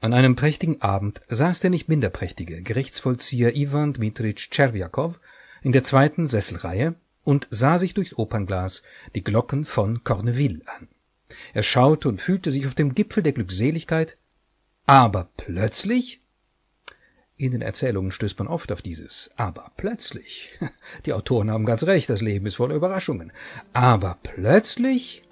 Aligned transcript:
An 0.00 0.12
einem 0.12 0.36
prächtigen 0.36 0.82
Abend 0.82 1.22
saß 1.28 1.60
der 1.60 1.70
nicht 1.70 1.88
minder 1.88 2.10
prächtige 2.10 2.62
Gerichtsvollzieher 2.62 3.56
Iwan 3.56 3.94
Dmitritsch 3.94 4.50
Tscherwiakow 4.50 5.18
in 5.62 5.72
der 5.72 5.84
zweiten 5.84 6.26
Sesselreihe 6.26 6.96
und 7.24 7.48
sah 7.50 7.78
sich 7.78 7.94
durchs 7.94 8.16
Opernglas 8.16 8.82
die 9.14 9.24
Glocken 9.24 9.64
von 9.64 10.04
Corneville 10.04 10.60
an. 10.66 10.88
Er 11.54 11.62
schaute 11.62 12.08
und 12.08 12.20
fühlte 12.20 12.50
sich 12.50 12.66
auf 12.66 12.74
dem 12.74 12.94
Gipfel 12.94 13.22
der 13.22 13.32
Glückseligkeit, 13.32 14.16
aber 14.84 15.30
plötzlich 15.36 16.20
in 17.38 17.50
den 17.50 17.62
Erzählungen 17.62 18.12
stößt 18.12 18.38
man 18.38 18.48
oft 18.48 18.72
auf 18.72 18.82
dieses 18.82 19.30
aber 19.36 19.72
plötzlich. 19.76 20.58
Die 21.06 21.12
Autoren 21.12 21.50
haben 21.50 21.66
ganz 21.66 21.82
recht, 21.82 22.08
das 22.08 22.22
Leben 22.22 22.46
ist 22.46 22.56
voller 22.56 22.74
Überraschungen. 22.74 23.32
Aber 23.72 24.18
plötzlich 24.22 25.22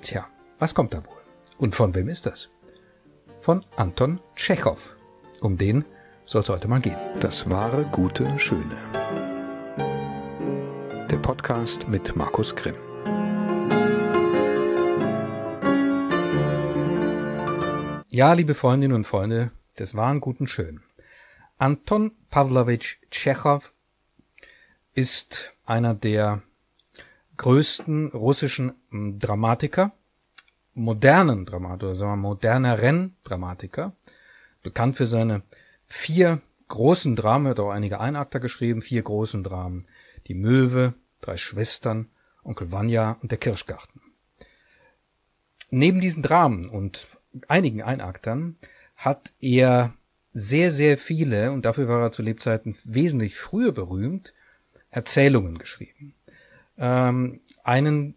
Tja, 0.00 0.28
was 0.58 0.74
kommt 0.74 0.92
da 0.92 1.04
wohl? 1.04 1.22
Und 1.56 1.74
von 1.74 1.94
wem 1.94 2.08
ist 2.08 2.26
das? 2.26 2.50
Von 3.44 3.62
Anton 3.76 4.20
Tschechow. 4.36 4.96
Um 5.42 5.58
den 5.58 5.84
soll 6.24 6.40
es 6.40 6.48
heute 6.48 6.66
mal 6.66 6.80
gehen. 6.80 6.96
Das 7.20 7.50
wahre, 7.50 7.84
gute, 7.92 8.38
schöne. 8.38 8.78
Der 11.10 11.18
Podcast 11.18 11.86
mit 11.86 12.16
Markus 12.16 12.56
Grimm. 12.56 12.76
Ja, 18.08 18.32
liebe 18.32 18.54
Freundinnen 18.54 18.94
und 18.94 19.04
Freunde 19.04 19.50
des 19.78 19.94
wahren, 19.94 20.22
guten, 20.22 20.46
schön. 20.46 20.80
Anton 21.58 22.12
Pavlovich 22.30 22.98
Tschechow 23.10 23.74
ist 24.94 25.52
einer 25.66 25.92
der 25.92 26.40
größten 27.36 28.08
russischen 28.08 28.72
Dramatiker, 28.90 29.92
modernen 30.74 31.46
Dramatiker, 31.46 31.94
sagen 31.94 32.12
wir 32.12 32.16
moderneren 32.16 33.16
Dramatiker, 33.24 33.92
bekannt 34.62 34.96
für 34.96 35.06
seine 35.06 35.42
vier 35.86 36.40
großen 36.68 37.16
Dramen, 37.16 37.48
hat 37.48 37.60
auch 37.60 37.70
einige 37.70 38.00
Einakter 38.00 38.40
geschrieben, 38.40 38.82
vier 38.82 39.02
großen 39.02 39.42
Dramen. 39.44 39.86
Die 40.26 40.34
Möwe, 40.34 40.94
drei 41.20 41.36
Schwestern, 41.36 42.08
Onkel 42.42 42.72
Vanya 42.72 43.18
und 43.22 43.30
der 43.30 43.38
Kirschgarten. 43.38 44.00
Neben 45.70 46.00
diesen 46.00 46.22
Dramen 46.22 46.68
und 46.68 47.06
einigen 47.48 47.82
Einaktern 47.82 48.56
hat 48.96 49.32
er 49.40 49.94
sehr, 50.32 50.70
sehr 50.70 50.98
viele, 50.98 51.52
und 51.52 51.64
dafür 51.64 51.88
war 51.88 52.00
er 52.00 52.12
zu 52.12 52.22
Lebzeiten 52.22 52.76
wesentlich 52.84 53.36
früher 53.36 53.72
berühmt, 53.72 54.34
Erzählungen 54.90 55.58
geschrieben 55.58 56.14
ähm, 56.78 57.40
einen 57.62 58.14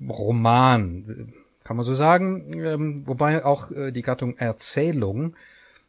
Roman, 0.00 1.32
kann 1.66 1.76
man 1.76 1.84
so 1.84 1.96
sagen, 1.96 2.62
ähm, 2.64 3.02
wobei 3.08 3.44
auch 3.44 3.72
äh, 3.72 3.90
die 3.90 4.02
Gattung 4.02 4.38
Erzählung 4.38 5.34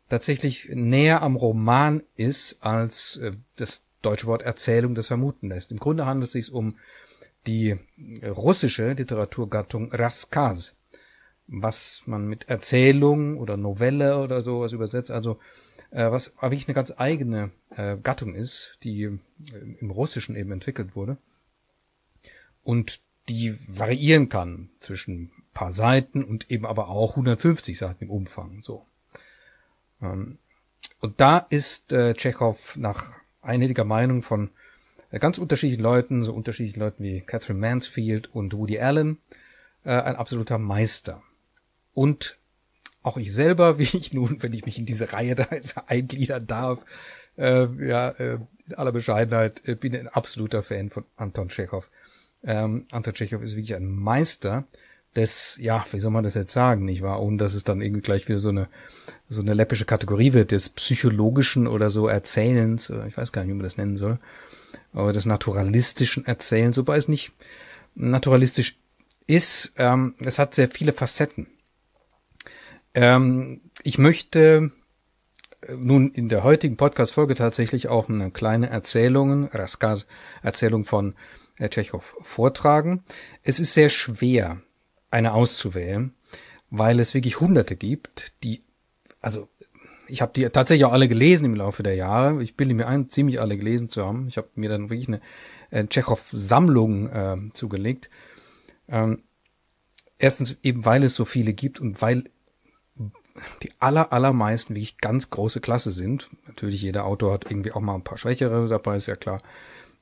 tatsächlich 0.09 0.69
näher 0.73 1.21
am 1.21 1.35
Roman 1.35 2.01
ist, 2.15 2.57
als 2.61 3.17
äh, 3.17 3.33
das 3.57 3.83
deutsche 4.01 4.25
Wort 4.25 4.41
Erzählung 4.41 4.95
das 4.95 5.05
vermuten 5.05 5.49
lässt. 5.49 5.71
Im 5.71 5.77
Grunde 5.77 6.07
handelt 6.07 6.29
es 6.29 6.33
sich 6.33 6.51
um 6.51 6.77
die 7.45 7.77
russische 8.25 8.93
Literaturgattung 8.93 9.93
Raskaz, 9.93 10.75
was 11.45 12.01
man 12.07 12.27
mit 12.27 12.49
Erzählung 12.49 13.37
oder 13.37 13.55
Novelle 13.55 14.17
oder 14.17 14.41
sowas 14.41 14.71
übersetzt, 14.71 15.11
also 15.11 15.37
äh, 15.91 16.09
was 16.09 16.33
wirklich 16.41 16.67
eine 16.67 16.73
ganz 16.73 16.91
eigene 16.97 17.51
äh, 17.69 17.97
Gattung 17.97 18.33
ist, 18.33 18.79
die 18.81 19.03
äh, 19.03 19.19
im 19.79 19.91
Russischen 19.91 20.35
eben 20.35 20.51
entwickelt 20.51 20.95
wurde 20.95 21.17
und 22.63 22.99
die 23.29 23.55
variieren 23.67 24.29
kann 24.29 24.69
zwischen 24.79 25.31
paar 25.57 25.71
Seiten 25.71 26.23
und 26.23 26.51
eben 26.51 26.67
aber 26.67 26.87
auch 26.87 27.11
150 27.11 27.79
Seiten 27.79 28.03
im 28.03 28.11
Umfang. 28.11 28.61
So. 28.61 28.85
Ähm, 30.03 30.37
und 30.99 31.19
da 31.19 31.39
ist 31.49 31.91
äh, 31.91 32.13
Tschechow 32.13 32.75
nach 32.75 33.17
einhelliger 33.41 33.83
Meinung 33.83 34.21
von 34.21 34.51
äh, 35.09 35.17
ganz 35.17 35.39
unterschiedlichen 35.39 35.81
Leuten, 35.81 36.21
so 36.21 36.33
unterschiedlichen 36.35 36.79
Leuten 36.79 37.03
wie 37.03 37.21
Catherine 37.21 37.59
Mansfield 37.59 38.33
und 38.35 38.53
Woody 38.53 38.79
Allen, 38.79 39.17
äh, 39.83 39.93
ein 39.93 40.15
absoluter 40.15 40.59
Meister. 40.59 41.23
Und 41.95 42.37
auch 43.01 43.17
ich 43.17 43.33
selber, 43.33 43.79
wie 43.79 43.97
ich 43.97 44.13
nun, 44.13 44.43
wenn 44.43 44.53
ich 44.53 44.63
mich 44.63 44.77
in 44.77 44.85
diese 44.85 45.11
Reihe 45.11 45.33
da 45.33 45.47
jetzt 45.51 45.89
eingliedern 45.89 46.45
darf, 46.45 46.85
äh, 47.35 47.65
ja, 47.83 48.09
äh, 48.09 48.37
in 48.67 48.75
aller 48.75 48.91
Bescheidenheit, 48.91 49.67
äh, 49.67 49.73
bin 49.73 49.95
ein 49.95 50.07
absoluter 50.07 50.61
Fan 50.61 50.91
von 50.91 51.03
Anton 51.15 51.49
Tschechow. 51.49 51.89
Ähm, 52.43 52.85
Anton 52.91 53.15
Tschechow 53.15 53.41
ist 53.41 53.55
wirklich 53.55 53.73
ein 53.73 53.87
Meister 53.87 54.67
des, 55.17 55.57
ja, 55.59 55.85
wie 55.91 55.99
soll 55.99 56.11
man 56.11 56.23
das 56.23 56.35
jetzt 56.35 56.53
sagen, 56.53 56.85
nicht 56.85 57.01
wahr? 57.01 57.21
Ohne 57.21 57.37
dass 57.37 57.53
es 57.53 57.63
dann 57.63 57.81
irgendwie 57.81 58.01
gleich 58.01 58.27
wieder 58.27 58.39
so 58.39 58.49
eine, 58.49 58.69
so 59.27 59.41
eine 59.41 59.53
läppische 59.53 59.85
Kategorie 59.85 60.33
wird, 60.33 60.51
des 60.51 60.69
psychologischen 60.69 61.67
oder 61.67 61.89
so 61.89 62.07
Erzählens, 62.07 62.91
ich 63.07 63.17
weiß 63.17 63.31
gar 63.31 63.41
nicht, 63.41 63.49
wie 63.49 63.55
man 63.55 63.63
das 63.63 63.77
nennen 63.77 63.97
soll, 63.97 64.19
aber 64.93 65.11
des 65.11 65.25
naturalistischen 65.25 66.25
Erzählens, 66.25 66.77
wobei 66.77 66.97
es 66.97 67.07
nicht 67.07 67.33
naturalistisch 67.95 68.77
ist, 69.25 69.73
ähm, 69.77 70.15
es 70.19 70.39
hat 70.39 70.55
sehr 70.55 70.69
viele 70.69 70.93
Facetten. 70.93 71.47
Ähm, 72.93 73.61
ich 73.83 73.97
möchte 73.97 74.71
äh, 75.61 75.73
nun 75.73 76.11
in 76.11 76.29
der 76.29 76.43
heutigen 76.43 76.77
Podcast-Folge 76.77 77.35
tatsächlich 77.35 77.89
auch 77.89 78.09
eine 78.09 78.31
kleine 78.31 78.69
Erzählung, 78.69 79.49
Raskas 79.49 80.07
Erzählung 80.41 80.85
von 80.85 81.15
äh, 81.57 81.69
Tschechow 81.69 82.15
vortragen. 82.21 83.03
Es 83.43 83.59
ist 83.59 83.73
sehr 83.73 83.89
schwer, 83.89 84.61
eine 85.11 85.33
auszuwählen, 85.33 86.13
weil 86.69 86.99
es 86.99 87.13
wirklich 87.13 87.39
Hunderte 87.39 87.75
gibt, 87.75 88.33
die, 88.43 88.63
also 89.21 89.47
ich 90.07 90.21
habe 90.21 90.31
die 90.33 90.47
tatsächlich 90.49 90.85
auch 90.85 90.93
alle 90.93 91.07
gelesen 91.07 91.45
im 91.45 91.55
Laufe 91.55 91.83
der 91.83 91.95
Jahre. 91.95 92.41
Ich 92.41 92.55
bilde 92.55 92.73
mir 92.73 92.87
ein, 92.87 93.09
ziemlich 93.09 93.41
alle 93.41 93.57
gelesen 93.57 93.89
zu 93.89 94.05
haben. 94.05 94.27
Ich 94.27 94.37
habe 94.37 94.47
mir 94.55 94.69
dann 94.69 94.89
wirklich 94.89 95.07
eine 95.07 95.21
äh, 95.69 95.85
Tschechow-Sammlung 95.85 97.09
äh, 97.09 97.37
zugelegt. 97.53 98.09
Ähm, 98.87 99.23
erstens 100.17 100.55
eben, 100.63 100.85
weil 100.85 101.03
es 101.03 101.15
so 101.15 101.25
viele 101.25 101.53
gibt 101.53 101.79
und 101.79 102.01
weil 102.01 102.23
die 103.61 103.69
aller, 103.79 104.11
allermeisten 104.13 104.75
wirklich 104.75 104.97
ganz 104.97 105.29
große 105.29 105.61
Klasse 105.61 105.91
sind. 105.91 106.29
Natürlich, 106.47 106.81
jeder 106.81 107.05
Autor 107.05 107.33
hat 107.33 107.51
irgendwie 107.51 107.71
auch 107.71 107.81
mal 107.81 107.95
ein 107.95 108.03
paar 108.03 108.17
Schwächere 108.17 108.67
dabei, 108.67 108.95
ist 108.95 109.07
ja 109.07 109.15
klar. 109.15 109.41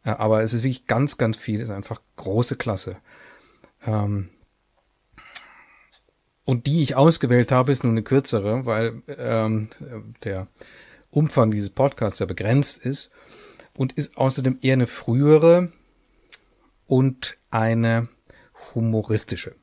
Ja, 0.06 0.20
aber 0.20 0.42
es 0.42 0.54
ist 0.54 0.64
wirklich 0.64 0.88
ganz, 0.88 1.18
ganz 1.18 1.36
viel, 1.36 1.60
es 1.60 1.70
ist 1.70 1.76
einfach 1.76 2.02
große 2.16 2.56
Klasse. 2.56 2.98
Ähm, 3.86 4.30
und 6.46 6.68
die 6.68 6.84
ich 6.84 6.96
ausgewählt 6.96 7.52
habe, 7.52 7.72
ist 7.72 7.84
nur 7.84 7.92
eine 7.92 8.04
kürzere, 8.04 8.66
weil 8.66 9.02
ähm, 9.08 9.70
der 10.24 10.48
Umfang 11.10 11.52
dieses 11.52 11.72
Podcasts 11.72 12.20
ja 12.20 12.26
begrenzt 12.26 12.78
ist 12.78 13.12
und 13.76 13.94
ist 13.94 14.18
außerdem 14.18 14.60
eher 14.62 14.74
eine 14.74 14.88
frühere 14.88 15.72
und 16.88 17.38
eine 17.50 18.08
humoristische. 18.74 19.56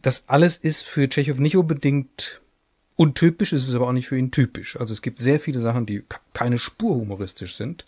Das 0.00 0.28
alles 0.28 0.56
ist 0.56 0.84
für 0.84 1.08
Tschechow 1.08 1.38
nicht 1.38 1.56
unbedingt 1.56 2.40
untypisch, 2.96 3.52
ist 3.52 3.68
es 3.68 3.74
aber 3.74 3.88
auch 3.88 3.92
nicht 3.92 4.08
für 4.08 4.18
ihn 4.18 4.30
typisch. 4.30 4.76
Also 4.78 4.92
es 4.92 5.02
gibt 5.02 5.20
sehr 5.20 5.40
viele 5.40 5.60
Sachen, 5.60 5.86
die 5.86 6.04
keine 6.34 6.58
Spur 6.58 6.96
humoristisch 6.96 7.56
sind. 7.56 7.86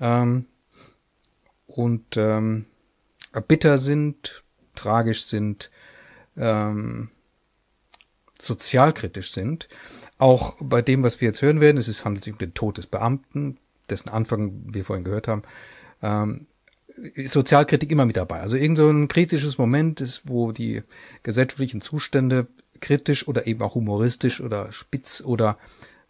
Ähm, 0.00 0.46
und 1.66 2.16
ähm, 2.16 2.66
bitter 3.48 3.78
sind, 3.78 4.44
tragisch 4.74 5.24
sind, 5.24 5.70
ähm, 6.36 7.10
sozialkritisch 8.38 9.32
sind. 9.32 9.68
Auch 10.18 10.56
bei 10.60 10.82
dem, 10.82 11.02
was 11.02 11.20
wir 11.20 11.28
jetzt 11.28 11.42
hören 11.42 11.60
werden, 11.60 11.78
es 11.78 12.04
handelt 12.04 12.24
sich 12.24 12.32
um 12.32 12.38
den 12.38 12.54
Tod 12.54 12.78
des 12.78 12.86
Beamten, 12.86 13.58
dessen 13.90 14.08
Anfang 14.08 14.62
wir 14.72 14.84
vorhin 14.84 15.04
gehört 15.04 15.28
haben, 15.28 15.42
ähm, 16.02 16.46
ist 16.96 17.32
Sozialkritik 17.32 17.90
immer 17.90 18.06
mit 18.06 18.16
dabei. 18.16 18.40
Also 18.40 18.56
irgend 18.56 18.78
so 18.78 18.88
ein 18.88 19.08
kritisches 19.08 19.58
Moment 19.58 20.00
ist, 20.00 20.28
wo 20.28 20.52
die 20.52 20.82
gesellschaftlichen 21.22 21.80
Zustände 21.80 22.46
kritisch 22.80 23.26
oder 23.26 23.46
eben 23.46 23.62
auch 23.62 23.74
humoristisch 23.74 24.40
oder 24.40 24.70
spitz 24.70 25.22
oder 25.24 25.58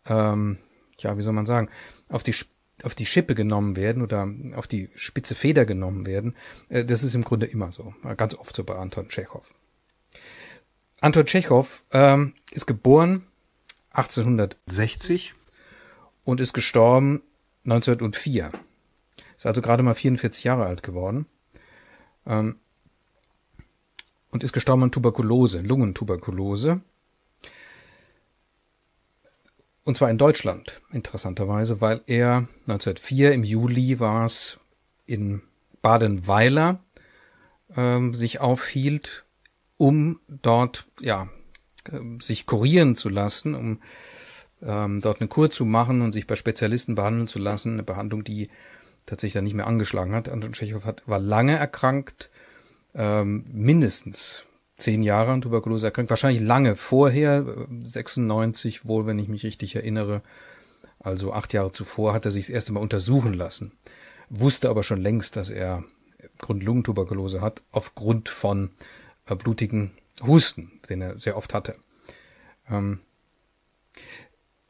ähm, 0.06 0.58
ja, 0.98 1.16
wie 1.16 1.22
soll 1.22 1.32
man 1.32 1.46
sagen, 1.46 1.68
auf 2.08 2.22
die 2.22 2.34
auf 2.82 2.94
die 2.94 3.06
Schippe 3.06 3.34
genommen 3.34 3.76
werden 3.76 4.02
oder 4.02 4.28
auf 4.56 4.66
die 4.66 4.90
spitze 4.96 5.34
Feder 5.34 5.64
genommen 5.64 6.06
werden, 6.06 6.34
äh, 6.68 6.84
das 6.84 7.04
ist 7.04 7.14
im 7.14 7.22
Grunde 7.22 7.46
immer 7.46 7.72
so. 7.72 7.94
Ganz 8.16 8.34
oft 8.34 8.54
so 8.54 8.64
bei 8.64 8.74
Anton 8.74 9.08
Tschechow. 9.08 9.54
Anton 11.04 11.26
Tschechow 11.26 11.84
ähm, 11.92 12.32
ist 12.50 12.64
geboren 12.64 13.26
1860 13.90 15.34
und 16.24 16.40
ist 16.40 16.54
gestorben 16.54 17.20
1904. 17.64 18.50
Ist 19.36 19.44
also 19.44 19.60
gerade 19.60 19.82
mal 19.82 19.94
44 19.94 20.44
Jahre 20.44 20.64
alt 20.64 20.82
geworden. 20.82 21.26
Ähm, 22.24 22.56
und 24.30 24.44
ist 24.44 24.54
gestorben 24.54 24.84
an 24.84 24.92
Tuberkulose, 24.92 25.60
Lungentuberkulose. 25.60 26.80
Und 29.84 29.98
zwar 29.98 30.08
in 30.08 30.16
Deutschland, 30.16 30.80
interessanterweise, 30.90 31.82
weil 31.82 32.00
er 32.06 32.48
1904 32.66 33.34
im 33.34 33.44
Juli 33.44 34.00
war 34.00 34.24
es 34.24 34.58
in 35.04 35.42
Badenweiler 35.82 36.82
ähm, 37.76 38.14
sich 38.14 38.40
aufhielt, 38.40 39.26
um 39.76 40.20
dort 40.28 40.84
ja 41.00 41.28
äh, 41.90 41.98
sich 42.20 42.46
kurieren 42.46 42.96
zu 42.96 43.08
lassen, 43.08 43.54
um 43.54 43.80
ähm, 44.62 45.00
dort 45.00 45.20
eine 45.20 45.28
Kur 45.28 45.50
zu 45.50 45.64
machen 45.64 46.02
und 46.02 46.12
sich 46.12 46.26
bei 46.26 46.36
Spezialisten 46.36 46.94
behandeln 46.94 47.26
zu 47.26 47.38
lassen, 47.38 47.74
eine 47.74 47.82
Behandlung, 47.82 48.24
die 48.24 48.48
tatsächlich 49.06 49.34
dann 49.34 49.44
nicht 49.44 49.54
mehr 49.54 49.66
angeschlagen 49.66 50.14
hat. 50.14 50.28
Anton 50.28 50.52
Tschechow 50.52 50.84
hat, 50.84 51.02
war 51.06 51.18
lange 51.18 51.56
erkrankt, 51.56 52.30
ähm, 52.94 53.44
mindestens 53.52 54.46
zehn 54.76 55.02
Jahre 55.02 55.32
an 55.32 55.40
Tuberkulose 55.40 55.86
erkrankt, 55.86 56.10
wahrscheinlich 56.10 56.42
lange 56.42 56.76
vorher, 56.76 57.44
96 57.82 58.86
wohl, 58.86 59.06
wenn 59.06 59.18
ich 59.18 59.28
mich 59.28 59.44
richtig 59.44 59.76
erinnere, 59.76 60.22
also 60.98 61.32
acht 61.32 61.52
Jahre 61.52 61.72
zuvor, 61.72 62.14
hat 62.14 62.24
er 62.24 62.30
sich 62.30 62.46
das 62.46 62.54
erste 62.54 62.72
Mal 62.72 62.80
untersuchen 62.80 63.34
lassen, 63.34 63.72
wusste 64.30 64.70
aber 64.70 64.82
schon 64.82 65.00
längst, 65.00 65.36
dass 65.36 65.50
er 65.50 65.84
Grundlungentuberkulose 66.38 67.40
hat, 67.40 67.62
aufgrund 67.70 68.28
von 68.28 68.66
äh, 68.66 68.70
blutigen 69.26 69.92
Husten, 70.22 70.80
den 70.88 71.00
er 71.00 71.18
sehr 71.18 71.36
oft 71.36 71.54
hatte. 71.54 71.76
Ähm, 72.70 73.00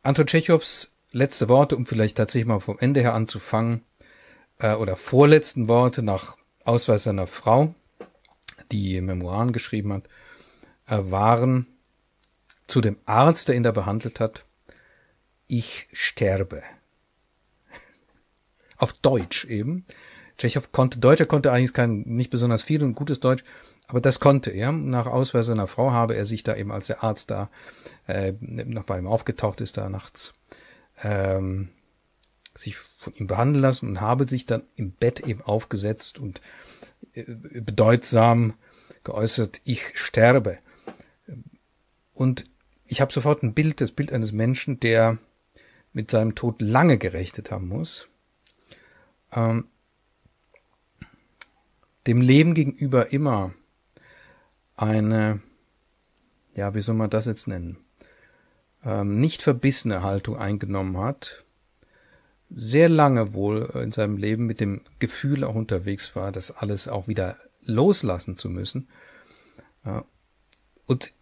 Anton 0.02 0.26
Tschechows 0.26 0.92
letzte 1.12 1.48
Worte, 1.48 1.76
um 1.76 1.86
vielleicht 1.86 2.16
tatsächlich 2.16 2.46
mal 2.46 2.60
vom 2.60 2.78
Ende 2.78 3.00
her 3.00 3.14
anzufangen, 3.14 3.82
äh, 4.58 4.74
oder 4.74 4.96
vorletzten 4.96 5.68
Worte 5.68 6.02
nach 6.02 6.36
Ausweis 6.64 7.04
seiner 7.04 7.26
Frau, 7.26 7.74
die 8.72 9.00
Memoiren 9.00 9.52
geschrieben 9.52 9.92
hat, 9.92 10.04
äh, 10.86 11.10
waren 11.10 11.66
zu 12.66 12.80
dem 12.80 12.96
Arzt, 13.04 13.48
der 13.48 13.56
ihn 13.56 13.62
da 13.62 13.72
behandelt 13.72 14.20
hat, 14.20 14.44
ich 15.46 15.88
sterbe. 15.92 16.62
Auf 18.76 18.92
Deutsch 18.94 19.44
eben. 19.44 19.84
Tschechow 20.38 20.72
konnte 20.72 20.98
Deutsch, 20.98 21.20
er 21.20 21.26
konnte 21.26 21.52
eigentlich 21.52 21.74
kein, 21.74 22.00
nicht 22.02 22.30
besonders 22.30 22.62
viel 22.62 22.82
und 22.82 22.94
gutes 22.94 23.20
Deutsch, 23.20 23.44
aber 23.86 24.00
das 24.00 24.20
konnte 24.20 24.50
er. 24.50 24.72
Nach 24.72 25.06
Ausweis 25.06 25.46
seiner 25.46 25.66
Frau 25.66 25.90
habe 25.92 26.14
er 26.14 26.24
sich 26.24 26.42
da 26.42 26.56
eben, 26.56 26.72
als 26.72 26.86
der 26.86 27.02
Arzt 27.02 27.30
da 27.30 27.50
äh, 28.06 28.32
noch 28.40 28.84
bei 28.84 28.98
ihm 28.98 29.06
aufgetaucht 29.06 29.60
ist, 29.60 29.76
da 29.76 29.88
nachts, 29.88 30.34
ähm, 31.02 31.68
sich 32.54 32.76
von 32.76 33.14
ihm 33.14 33.26
behandeln 33.26 33.62
lassen 33.62 33.88
und 33.88 34.00
habe 34.00 34.28
sich 34.28 34.46
dann 34.46 34.62
im 34.76 34.92
Bett 34.92 35.20
eben 35.20 35.42
aufgesetzt 35.42 36.18
und 36.18 36.40
äh, 37.14 37.24
bedeutsam 37.60 38.54
geäußert, 39.02 39.60
ich 39.64 39.98
sterbe. 39.98 40.58
Und 42.14 42.46
ich 42.86 43.00
habe 43.00 43.12
sofort 43.12 43.42
ein 43.42 43.54
Bild, 43.54 43.80
das 43.80 43.92
Bild 43.92 44.12
eines 44.12 44.32
Menschen, 44.32 44.80
der 44.80 45.18
mit 45.92 46.10
seinem 46.10 46.34
Tod 46.34 46.62
lange 46.62 46.96
gerechnet 46.96 47.50
haben 47.50 47.68
muss, 47.68 48.08
ähm, 49.32 49.66
dem 52.06 52.20
Leben 52.20 52.54
gegenüber 52.54 53.12
immer 53.12 53.52
eine, 54.76 55.40
ja, 56.54 56.74
wie 56.74 56.80
soll 56.80 56.94
man 56.94 57.10
das 57.10 57.26
jetzt 57.26 57.48
nennen, 57.48 57.78
ähm, 58.84 59.20
nicht 59.20 59.42
verbissene 59.42 60.02
Haltung 60.02 60.36
eingenommen 60.36 60.98
hat, 60.98 61.44
sehr 62.50 62.88
lange 62.88 63.34
wohl 63.34 63.70
in 63.82 63.92
seinem 63.92 64.16
Leben 64.16 64.46
mit 64.46 64.60
dem 64.60 64.82
Gefühl 64.98 65.44
auch 65.44 65.54
unterwegs 65.54 66.14
war, 66.14 66.32
das 66.32 66.50
alles 66.50 66.88
auch 66.88 67.08
wieder 67.08 67.36
loslassen 67.62 68.36
zu 68.36 68.48
müssen 68.48 68.88
äh, 69.84 70.02
und 70.86 71.12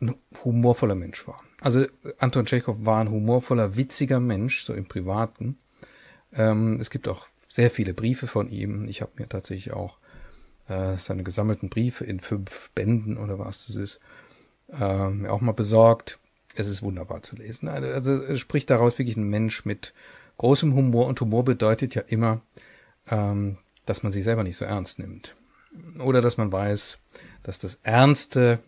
ein 0.00 0.16
humorvoller 0.44 0.96
Mensch 0.96 1.26
war. 1.28 1.42
Also 1.60 1.86
Anton 2.18 2.46
Tschechow 2.46 2.84
war 2.84 3.00
ein 3.00 3.10
humorvoller, 3.10 3.76
witziger 3.76 4.18
Mensch, 4.18 4.64
so 4.64 4.74
im 4.74 4.86
Privaten. 4.86 5.58
Ähm, 6.32 6.80
es 6.80 6.90
gibt 6.90 7.06
auch 7.06 7.26
sehr 7.46 7.70
viele 7.70 7.94
Briefe 7.94 8.26
von 8.26 8.50
ihm. 8.50 8.88
Ich 8.88 9.00
habe 9.00 9.12
mir 9.16 9.28
tatsächlich 9.28 9.72
auch 9.72 9.98
äh, 10.72 10.96
seine 10.96 11.22
gesammelten 11.22 11.68
Briefe 11.68 12.04
in 12.04 12.20
fünf 12.20 12.70
Bänden 12.74 13.18
oder 13.18 13.38
was 13.38 13.66
das 13.66 13.76
ist, 13.76 14.00
äh, 14.68 15.28
auch 15.28 15.40
mal 15.40 15.52
besorgt. 15.52 16.18
Es 16.54 16.68
ist 16.68 16.82
wunderbar 16.82 17.22
zu 17.22 17.36
lesen. 17.36 17.68
Also 17.68 18.12
es 18.12 18.40
spricht 18.40 18.70
daraus 18.70 18.98
wirklich 18.98 19.16
ein 19.16 19.28
Mensch 19.28 19.64
mit 19.64 19.94
großem 20.38 20.74
Humor 20.74 21.06
und 21.06 21.20
Humor 21.20 21.44
bedeutet 21.44 21.94
ja 21.94 22.02
immer, 22.02 22.42
ähm, 23.08 23.58
dass 23.86 24.02
man 24.02 24.12
sich 24.12 24.24
selber 24.24 24.42
nicht 24.42 24.56
so 24.56 24.64
ernst 24.64 24.98
nimmt. 24.98 25.34
Oder 25.98 26.20
dass 26.20 26.36
man 26.36 26.52
weiß, 26.52 26.98
dass 27.42 27.58
das 27.58 27.76
Ernste, 27.82 28.58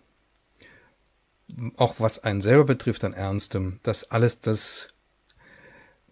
auch 1.77 1.97
was 1.99 2.25
einen 2.25 2.41
selber 2.41 2.65
betrifft 2.65 3.05
an 3.05 3.13
Ernstem, 3.13 3.81
dass 3.83 4.11
alles 4.11 4.41
das 4.41 4.94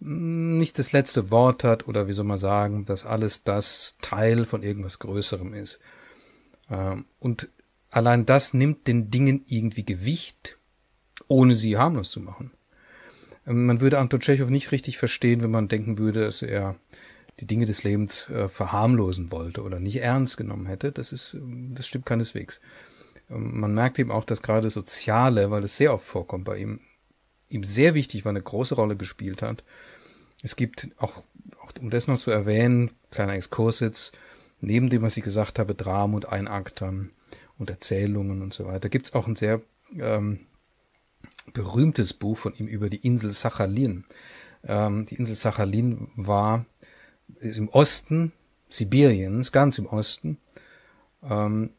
nicht 0.05 0.79
das 0.79 0.91
letzte 0.91 1.31
Wort 1.31 1.63
hat 1.63 1.87
oder 1.87 2.07
wie 2.07 2.13
soll 2.13 2.25
man 2.25 2.37
sagen, 2.37 2.85
dass 2.85 3.05
alles 3.05 3.43
das 3.43 3.97
Teil 4.01 4.45
von 4.45 4.61
irgendwas 4.61 4.99
Größerem 4.99 5.53
ist. 5.53 5.79
Ähm, 6.69 7.05
und 7.19 7.49
allein 7.89 8.25
das 8.25 8.53
nimmt 8.53 8.87
den 8.87 9.11
Dingen 9.11 9.45
irgendwie 9.47 9.85
Gewicht, 9.85 10.57
ohne 11.27 11.55
sie 11.55 11.77
harmlos 11.77 12.11
zu 12.11 12.19
machen. 12.19 12.51
Ähm, 13.47 13.65
man 13.65 13.79
würde 13.79 13.99
Anton 13.99 14.19
Tschechow 14.19 14.49
nicht 14.49 14.71
richtig 14.71 14.97
verstehen, 14.97 15.41
wenn 15.41 15.51
man 15.51 15.69
denken 15.69 15.97
würde, 15.97 16.25
dass 16.25 16.41
er 16.41 16.75
die 17.39 17.47
Dinge 17.47 17.65
des 17.65 17.83
Lebens 17.83 18.29
äh, 18.29 18.49
verharmlosen 18.49 19.31
wollte 19.31 19.63
oder 19.63 19.79
nicht 19.79 20.01
ernst 20.01 20.35
genommen 20.35 20.65
hätte. 20.65 20.91
Das 20.91 21.13
ist, 21.13 21.37
das 21.73 21.87
stimmt 21.87 22.05
keineswegs. 22.05 22.59
Ähm, 23.29 23.57
man 23.57 23.73
merkt 23.73 23.99
eben 23.99 24.11
auch, 24.11 24.25
dass 24.25 24.41
gerade 24.41 24.69
Soziale, 24.69 25.49
weil 25.49 25.63
es 25.63 25.77
sehr 25.77 25.93
oft 25.93 26.05
vorkommt 26.05 26.43
bei 26.43 26.57
ihm, 26.57 26.81
ihm 27.47 27.63
sehr 27.63 27.93
wichtig 27.93 28.25
war, 28.25 28.31
eine 28.31 28.41
große 28.41 28.75
Rolle 28.75 28.97
gespielt 28.97 29.41
hat 29.41 29.63
es 30.43 30.57
gibt 30.57 30.89
auch, 30.97 31.23
auch 31.61 31.71
um 31.79 31.89
das 31.89 32.07
noch 32.07 32.19
zu 32.19 32.29
erwähnen, 32.29 32.91
kleiner 33.09 33.33
Exkurs 33.33 33.79
jetzt, 33.79 34.15
neben 34.59 34.89
dem, 34.89 35.01
was 35.01 35.17
ich 35.17 35.23
gesagt 35.23 35.57
habe, 35.57 35.73
Dramen 35.73 36.13
und 36.13 36.29
Einaktern 36.29 37.11
und 37.57 37.69
Erzählungen 37.69 38.41
und 38.41 38.53
so 38.53 38.65
weiter, 38.65 38.89
gibt 38.89 39.07
es 39.07 39.13
auch 39.13 39.25
ein 39.25 39.37
sehr 39.37 39.61
ähm, 39.97 40.41
berühmtes 41.53 42.13
Buch 42.13 42.37
von 42.37 42.53
ihm 42.55 42.67
über 42.67 42.89
die 42.89 43.05
Insel 43.05 43.31
Sachalin. 43.31 44.03
Ähm, 44.65 45.05
die 45.05 45.15
Insel 45.15 45.35
Sachalin 45.35 46.09
war 46.15 46.65
ist 47.39 47.57
im 47.57 47.69
Osten 47.69 48.33
Sibiriens, 48.67 49.51
ganz 49.51 49.77
im 49.77 49.85
Osten, 49.85 50.37
ähm, 51.23 51.71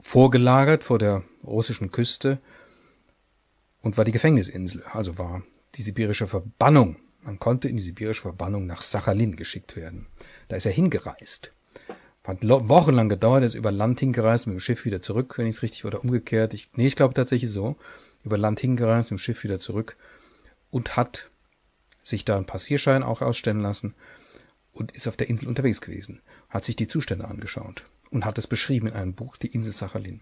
vorgelagert 0.00 0.84
vor 0.84 0.98
der 0.98 1.22
russischen 1.44 1.90
Küste 1.90 2.38
und 3.82 3.98
war 3.98 4.04
die 4.04 4.12
Gefängnisinsel, 4.12 4.82
also 4.84 5.18
war 5.18 5.42
die 5.74 5.82
sibirische 5.82 6.26
Verbannung 6.26 6.96
man 7.22 7.38
konnte 7.38 7.68
in 7.68 7.76
die 7.76 7.82
sibirische 7.82 8.22
Verbannung 8.22 8.66
nach 8.66 8.82
Sachalin 8.82 9.36
geschickt 9.36 9.76
werden. 9.76 10.06
Da 10.48 10.56
ist 10.56 10.66
er 10.66 10.72
hingereist. 10.72 11.52
Hat 12.24 12.38
wochenlang 12.42 13.08
gedauert, 13.08 13.42
er 13.42 13.46
ist 13.46 13.54
über 13.54 13.72
Land 13.72 14.00
hingereist, 14.00 14.46
mit 14.46 14.54
dem 14.54 14.60
Schiff 14.60 14.84
wieder 14.84 15.02
zurück, 15.02 15.38
wenn 15.38 15.46
ich 15.46 15.56
es 15.56 15.62
richtig 15.62 15.84
oder 15.84 16.02
umgekehrt. 16.02 16.54
Ich, 16.54 16.70
nee, 16.74 16.86
ich 16.86 16.96
glaube 16.96 17.14
tatsächlich 17.14 17.50
so. 17.50 17.76
Über 18.24 18.38
Land 18.38 18.60
hingereist, 18.60 19.10
mit 19.10 19.18
dem 19.18 19.22
Schiff 19.22 19.42
wieder 19.42 19.58
zurück 19.58 19.96
und 20.70 20.96
hat 20.96 21.30
sich 22.04 22.24
da 22.24 22.36
einen 22.36 22.46
Passierschein 22.46 23.02
auch 23.02 23.22
ausstellen 23.22 23.60
lassen 23.60 23.94
und 24.72 24.92
ist 24.92 25.08
auf 25.08 25.16
der 25.16 25.28
Insel 25.28 25.48
unterwegs 25.48 25.80
gewesen, 25.80 26.20
hat 26.48 26.64
sich 26.64 26.76
die 26.76 26.86
Zustände 26.86 27.26
angeschaut 27.26 27.84
und 28.10 28.24
hat 28.24 28.38
es 28.38 28.46
beschrieben 28.46 28.88
in 28.88 28.94
einem 28.94 29.14
Buch, 29.14 29.36
die 29.36 29.48
Insel 29.48 29.72
Sachalin. 29.72 30.20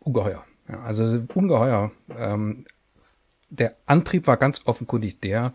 Ungeheuer. 0.00 0.44
Ja, 0.68 0.80
also 0.80 1.24
ungeheuer. 1.34 1.90
Ähm, 2.10 2.64
der 3.50 3.76
Antrieb 3.86 4.26
war 4.26 4.36
ganz 4.36 4.62
offenkundig 4.64 5.20
der, 5.20 5.54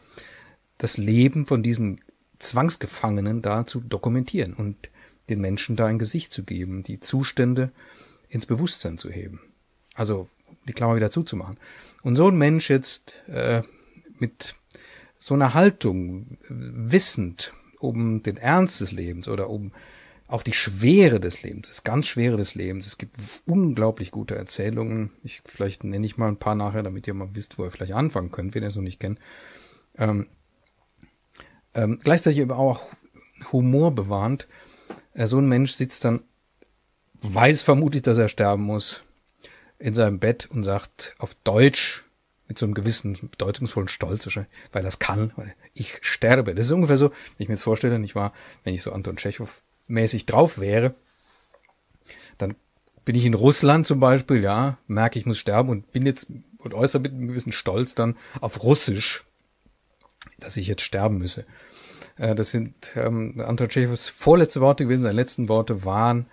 das 0.77 0.97
Leben 0.97 1.45
von 1.45 1.63
diesen 1.63 2.01
Zwangsgefangenen 2.39 3.41
da 3.41 3.65
zu 3.65 3.79
dokumentieren 3.79 4.53
und 4.53 4.89
den 5.29 5.39
Menschen 5.39 5.75
da 5.75 5.85
ein 5.85 6.00
Gesicht 6.00 6.33
zu 6.33 6.43
geben, 6.43 6.83
die 6.83 7.00
Zustände 7.00 7.71
ins 8.29 8.45
Bewusstsein 8.45 8.97
zu 8.97 9.09
heben. 9.09 9.41
Also 9.95 10.27
die 10.67 10.73
Klammer 10.73 10.95
wieder 10.95 11.12
zuzumachen. 11.12 11.57
Und 12.01 12.15
so 12.15 12.27
ein 12.27 12.38
Mensch 12.38 12.69
jetzt 12.69 13.21
äh, 13.27 13.62
mit 14.19 14.55
so 15.19 15.33
einer 15.33 15.53
Haltung, 15.53 16.38
wissend 16.50 17.53
um 17.79 18.23
den 18.23 18.38
Ernst 18.38 18.81
des 18.81 18.91
Lebens 18.91 19.27
oder 19.27 19.50
um 19.50 19.71
auch 20.33 20.41
die 20.41 20.53
Schwere 20.53 21.19
des 21.19 21.43
Lebens, 21.43 21.67
das 21.67 21.83
ganz 21.83 22.07
Schwere 22.07 22.37
des 22.37 22.55
Lebens. 22.55 22.87
Es 22.87 22.97
gibt 22.97 23.17
unglaublich 23.45 24.09
gute 24.09 24.35
Erzählungen. 24.35 25.11
Ich 25.23 25.43
vielleicht 25.45 25.83
nenne 25.83 26.07
ich 26.07 26.17
mal 26.17 26.27
ein 26.27 26.39
paar 26.39 26.55
nachher, 26.55 26.81
damit 26.81 27.05
ihr 27.05 27.13
mal 27.13 27.29
wisst, 27.33 27.59
wo 27.59 27.65
ihr 27.65 27.69
vielleicht 27.69 27.93
anfangen 27.93 28.31
könnt, 28.31 28.55
wenn 28.55 28.63
ihr 28.63 28.69
es 28.69 28.75
noch 28.75 28.81
nicht 28.81 28.99
kennt. 28.99 29.19
Ähm, 29.95 30.25
ähm, 31.75 31.99
gleichzeitig 32.01 32.41
aber 32.41 32.57
auch 32.57 32.81
Humor 33.51 33.93
bewahrend. 33.93 34.47
Äh, 35.13 35.27
so 35.27 35.37
ein 35.37 35.47
Mensch 35.47 35.73
sitzt 35.73 36.03
dann, 36.03 36.23
weiß 37.21 37.61
vermutlich, 37.61 38.01
dass 38.01 38.17
er 38.17 38.27
sterben 38.27 38.63
muss, 38.63 39.03
in 39.77 39.93
seinem 39.93 40.19
Bett 40.19 40.49
und 40.49 40.63
sagt 40.63 41.13
auf 41.19 41.35
Deutsch, 41.43 42.05
mit 42.47 42.57
so 42.57 42.65
einem 42.65 42.73
gewissen 42.73 43.13
bedeutungsvollen 43.29 43.87
Stolz 43.87 44.27
weil 44.35 44.83
er 44.83 44.87
es 44.87 44.99
kann, 44.99 45.31
weil 45.35 45.53
ich 45.75 45.99
sterbe. 46.01 46.55
Das 46.55 46.65
ist 46.65 46.71
ungefähr 46.71 46.97
so, 46.97 47.09
wenn 47.09 47.43
ich 47.43 47.47
mir 47.49 47.55
das 47.55 47.63
vorstelle, 47.63 47.99
nicht 47.99 48.15
wahr, 48.15 48.33
wenn 48.63 48.73
ich 48.73 48.81
so 48.81 48.91
Anton 48.91 49.15
Tschechow 49.15 49.63
mäßig 49.87 50.25
drauf 50.25 50.57
wäre, 50.57 50.95
dann 52.37 52.55
bin 53.05 53.15
ich 53.15 53.25
in 53.25 53.33
Russland 53.33 53.85
zum 53.85 53.99
Beispiel, 53.99 54.41
ja, 54.41 54.77
merke 54.87 55.19
ich 55.19 55.25
muss 55.25 55.37
sterben 55.37 55.69
und 55.69 55.91
bin 55.91 56.05
jetzt 56.05 56.27
und 56.59 56.73
äußere 56.73 57.01
mit 57.01 57.11
einem 57.11 57.27
gewissen 57.27 57.51
Stolz 57.51 57.95
dann 57.95 58.15
auf 58.39 58.63
Russisch, 58.63 59.25
dass 60.39 60.57
ich 60.57 60.67
jetzt 60.67 60.81
sterben 60.81 61.17
müsse. 61.17 61.45
Äh, 62.17 62.35
das 62.35 62.51
sind 62.51 62.93
ähm, 62.95 63.41
Anton 63.45 63.69
Tschechows 63.69 64.07
vorletzte 64.07 64.61
Worte 64.61 64.85
gewesen. 64.85 65.01
Seine 65.01 65.15
letzten 65.15 65.49
Worte 65.49 65.83
waren, 65.85 66.27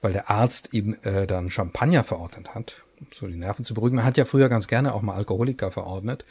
weil 0.00 0.12
der 0.12 0.30
Arzt 0.30 0.72
ihm 0.72 0.96
äh, 1.02 1.26
dann 1.26 1.50
Champagner 1.50 2.04
verordnet 2.04 2.54
hat, 2.54 2.82
so 3.10 3.26
die 3.26 3.36
Nerven 3.36 3.64
zu 3.64 3.74
beruhigen. 3.74 3.96
Man 3.96 4.04
hat 4.04 4.16
ja 4.16 4.24
früher 4.24 4.48
ganz 4.48 4.68
gerne 4.68 4.94
auch 4.94 5.02
mal 5.02 5.14
Alkoholiker 5.14 5.70
verordnet 5.70 6.24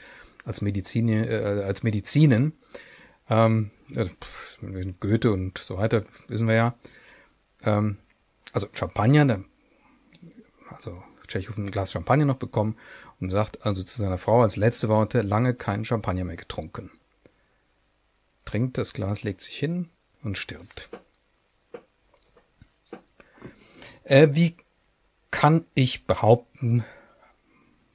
als 0.45 0.61
Medizin, 0.61 1.09
äh, 1.09 1.63
als 1.65 1.83
Medizinen. 1.83 2.53
Ähm, 3.29 3.71
also, 3.95 4.11
Goethe 4.99 5.31
und 5.31 5.57
so 5.57 5.77
weiter, 5.77 6.03
wissen 6.27 6.47
wir 6.47 6.55
ja. 6.55 6.75
Ähm, 7.63 7.97
also 8.53 8.67
Champagner, 8.73 9.43
also 10.69 11.03
Tschechow 11.27 11.57
ein 11.57 11.71
Glas 11.71 11.91
Champagner 11.91 12.25
noch 12.25 12.37
bekommen 12.37 12.77
und 13.19 13.29
sagt 13.29 13.65
also 13.65 13.83
zu 13.83 13.97
seiner 13.97 14.17
Frau 14.17 14.41
als 14.41 14.55
letzte 14.55 14.89
Worte, 14.89 15.21
lange 15.21 15.53
keinen 15.53 15.85
Champagner 15.85 16.23
mehr 16.23 16.37
getrunken. 16.37 16.91
Trinkt 18.45 18.77
das 18.77 18.93
Glas, 18.93 19.23
legt 19.23 19.41
sich 19.41 19.57
hin 19.57 19.89
und 20.23 20.37
stirbt. 20.37 20.89
Äh, 24.03 24.29
wie 24.31 24.55
kann 25.31 25.65
ich 25.73 26.05
behaupten, 26.05 26.85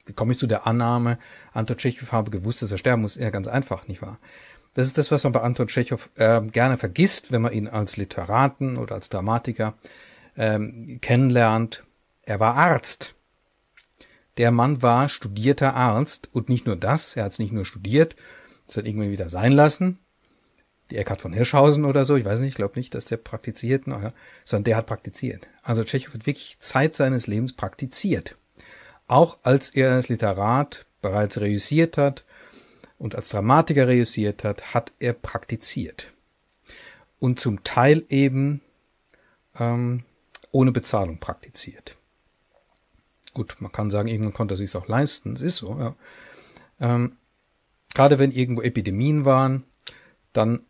wie 0.05 0.13
komme 0.13 0.33
ich 0.33 0.37
zu 0.37 0.47
der 0.47 0.67
Annahme, 0.67 1.17
Anton 1.53 1.77
Tschechow 1.77 2.11
habe 2.11 2.31
gewusst, 2.31 2.61
dass 2.61 2.71
er 2.71 2.77
sterben 2.77 3.01
muss? 3.01 3.15
Ja, 3.15 3.29
ganz 3.29 3.47
einfach, 3.47 3.87
nicht 3.87 4.01
wahr? 4.01 4.19
Das 4.73 4.87
ist 4.87 4.97
das, 4.97 5.11
was 5.11 5.23
man 5.23 5.33
bei 5.33 5.41
Anton 5.41 5.67
Tschechow 5.67 6.09
äh, 6.15 6.41
gerne 6.41 6.77
vergisst, 6.77 7.31
wenn 7.31 7.41
man 7.41 7.53
ihn 7.53 7.67
als 7.67 7.97
Literaten 7.97 8.77
oder 8.77 8.95
als 8.95 9.09
Dramatiker 9.09 9.73
ähm, 10.37 10.99
kennenlernt. 11.01 11.83
Er 12.23 12.39
war 12.39 12.55
Arzt. 12.55 13.15
Der 14.37 14.51
Mann 14.51 14.81
war 14.81 15.09
studierter 15.09 15.75
Arzt 15.75 16.29
und 16.31 16.47
nicht 16.47 16.65
nur 16.65 16.77
das, 16.77 17.17
er 17.17 17.25
hat 17.25 17.33
es 17.33 17.39
nicht 17.39 17.51
nur 17.51 17.65
studiert, 17.65 18.15
es 18.67 18.77
hat 18.77 18.85
irgendwann 18.85 19.11
wieder 19.11 19.29
sein 19.29 19.51
lassen. 19.51 19.99
Die 20.89 20.97
Eckhard 20.97 21.21
von 21.21 21.33
Hirschhausen 21.33 21.83
oder 21.83 22.05
so, 22.05 22.15
ich 22.15 22.25
weiß 22.25 22.39
nicht, 22.39 22.49
ich 22.49 22.55
glaube 22.55 22.79
nicht, 22.79 22.95
dass 22.95 23.05
der 23.05 23.17
praktiziert, 23.17 23.87
naja, 23.87 24.13
sondern 24.45 24.65
der 24.65 24.77
hat 24.77 24.87
praktiziert. 24.87 25.47
Also 25.63 25.83
Tschechow 25.83 26.13
hat 26.13 26.25
wirklich 26.25 26.57
Zeit 26.59 26.95
seines 26.95 27.27
Lebens 27.27 27.53
praktiziert. 27.53 28.35
Auch 29.07 29.37
als 29.43 29.69
er 29.69 29.91
als 29.91 30.07
Literat 30.07 30.85
bereits 31.01 31.41
reüssiert 31.41 31.97
hat 31.97 32.23
und 33.01 33.15
als 33.15 33.29
Dramatiker 33.29 33.87
reüssiert 33.87 34.43
hat, 34.43 34.75
hat 34.75 34.93
er 34.99 35.13
praktiziert. 35.13 36.13
Und 37.17 37.39
zum 37.39 37.63
Teil 37.63 38.05
eben 38.09 38.61
ähm, 39.59 40.03
ohne 40.51 40.71
Bezahlung 40.71 41.17
praktiziert. 41.17 41.97
Gut, 43.33 43.55
man 43.59 43.71
kann 43.71 43.89
sagen, 43.89 44.07
irgendwann 44.07 44.33
konnte 44.33 44.53
er 44.53 44.57
sich 44.57 44.75
auch 44.75 44.87
leisten. 44.87 45.33
Es 45.33 45.41
ist 45.41 45.57
so, 45.57 45.75
ja. 45.79 45.95
Ähm, 46.79 47.17
gerade 47.95 48.19
wenn 48.19 48.31
irgendwo 48.31 48.61
Epidemien 48.61 49.25
waren, 49.25 49.63
dann 50.31 50.63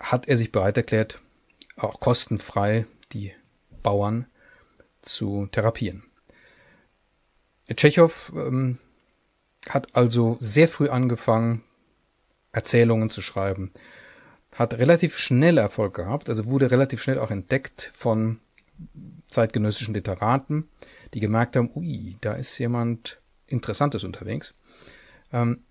hat 0.00 0.26
er 0.26 0.36
sich 0.36 0.50
bereit 0.50 0.76
erklärt, 0.76 1.20
auch 1.76 2.00
kostenfrei 2.00 2.86
die 3.12 3.32
Bauern 3.84 4.26
zu 5.02 5.46
therapieren. 5.52 6.02
Tschechow 7.72 8.32
ähm, 8.34 8.78
hat 9.68 9.94
also 9.94 10.36
sehr 10.40 10.66
früh 10.66 10.88
angefangen, 10.88 11.62
Erzählungen 12.58 13.08
zu 13.08 13.22
schreiben, 13.22 13.72
hat 14.56 14.74
relativ 14.78 15.16
schnell 15.16 15.58
Erfolg 15.58 15.94
gehabt, 15.94 16.28
also 16.28 16.46
wurde 16.46 16.72
relativ 16.72 17.00
schnell 17.00 17.20
auch 17.20 17.30
entdeckt 17.30 17.92
von 17.94 18.40
zeitgenössischen 19.28 19.94
Literaten, 19.94 20.68
die 21.14 21.20
gemerkt 21.20 21.54
haben, 21.54 21.70
ui, 21.76 22.16
da 22.20 22.32
ist 22.32 22.58
jemand 22.58 23.20
Interessantes 23.46 24.02
unterwegs. 24.02 24.54
Ähm, 25.32 25.62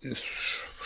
es 0.00 0.24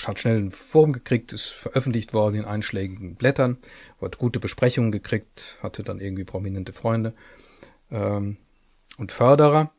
hat 0.05 0.19
schnell 0.19 0.39
ein 0.39 0.51
Forum 0.51 0.93
gekriegt, 0.93 1.33
ist 1.33 1.51
veröffentlicht 1.51 2.13
worden 2.13 2.37
in 2.37 2.45
einschlägigen 2.45 3.15
Blättern, 3.15 3.59
hat 4.01 4.19
gute 4.19 4.41
Besprechungen 4.41 4.91
gekriegt, 4.91 5.59
hatte 5.63 5.85
dann 5.85 6.01
irgendwie 6.01 6.25
prominente 6.25 6.73
Freunde 6.73 7.15
ähm, 7.93 8.39
und 8.99 9.13
Förderer 9.13 9.71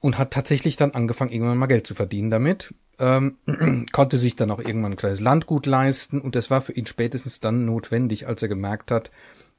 und 0.00 0.18
hat 0.18 0.32
tatsächlich 0.32 0.76
dann 0.76 0.90
angefangen, 0.90 1.32
irgendwann 1.32 1.56
mal 1.56 1.66
Geld 1.66 1.86
zu 1.86 1.94
verdienen 1.94 2.30
damit. 2.30 2.74
Ähm, 2.98 3.36
konnte 3.92 4.18
sich 4.18 4.36
dann 4.36 4.50
auch 4.50 4.58
irgendwann 4.58 4.92
ein 4.92 4.96
kleines 4.96 5.20
Landgut 5.20 5.66
leisten 5.66 6.20
und 6.20 6.34
das 6.34 6.50
war 6.50 6.62
für 6.62 6.72
ihn 6.72 6.86
spätestens 6.86 7.40
dann 7.40 7.66
notwendig, 7.66 8.26
als 8.26 8.42
er 8.42 8.48
gemerkt 8.48 8.90
hat, 8.90 9.10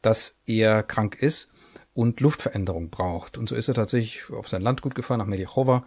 dass 0.02 0.38
er 0.46 0.84
krank 0.84 1.18
ist 1.22 1.50
und 1.94 2.20
Luftveränderung 2.20 2.90
braucht. 2.90 3.38
Und 3.38 3.50
so 3.50 3.56
ist 3.56 3.68
er 3.68 3.74
tatsächlich 3.74 4.32
auf 4.32 4.50
sein 4.50 4.62
Landgut 4.62 4.96
gefahren, 4.96 5.20
nach 5.20 5.26
Medichowa, 5.26 5.86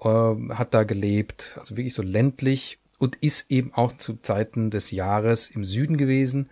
äh, 0.00 0.54
hat 0.54 0.74
da 0.74 0.84
gelebt, 0.84 1.56
also 1.58 1.76
wirklich 1.76 1.94
so 1.94 2.02
ländlich 2.02 2.78
und 2.98 3.16
ist 3.16 3.50
eben 3.50 3.72
auch 3.74 3.96
zu 3.96 4.14
Zeiten 4.22 4.70
des 4.70 4.90
Jahres 4.90 5.50
im 5.50 5.64
Süden 5.64 5.96
gewesen, 5.96 6.50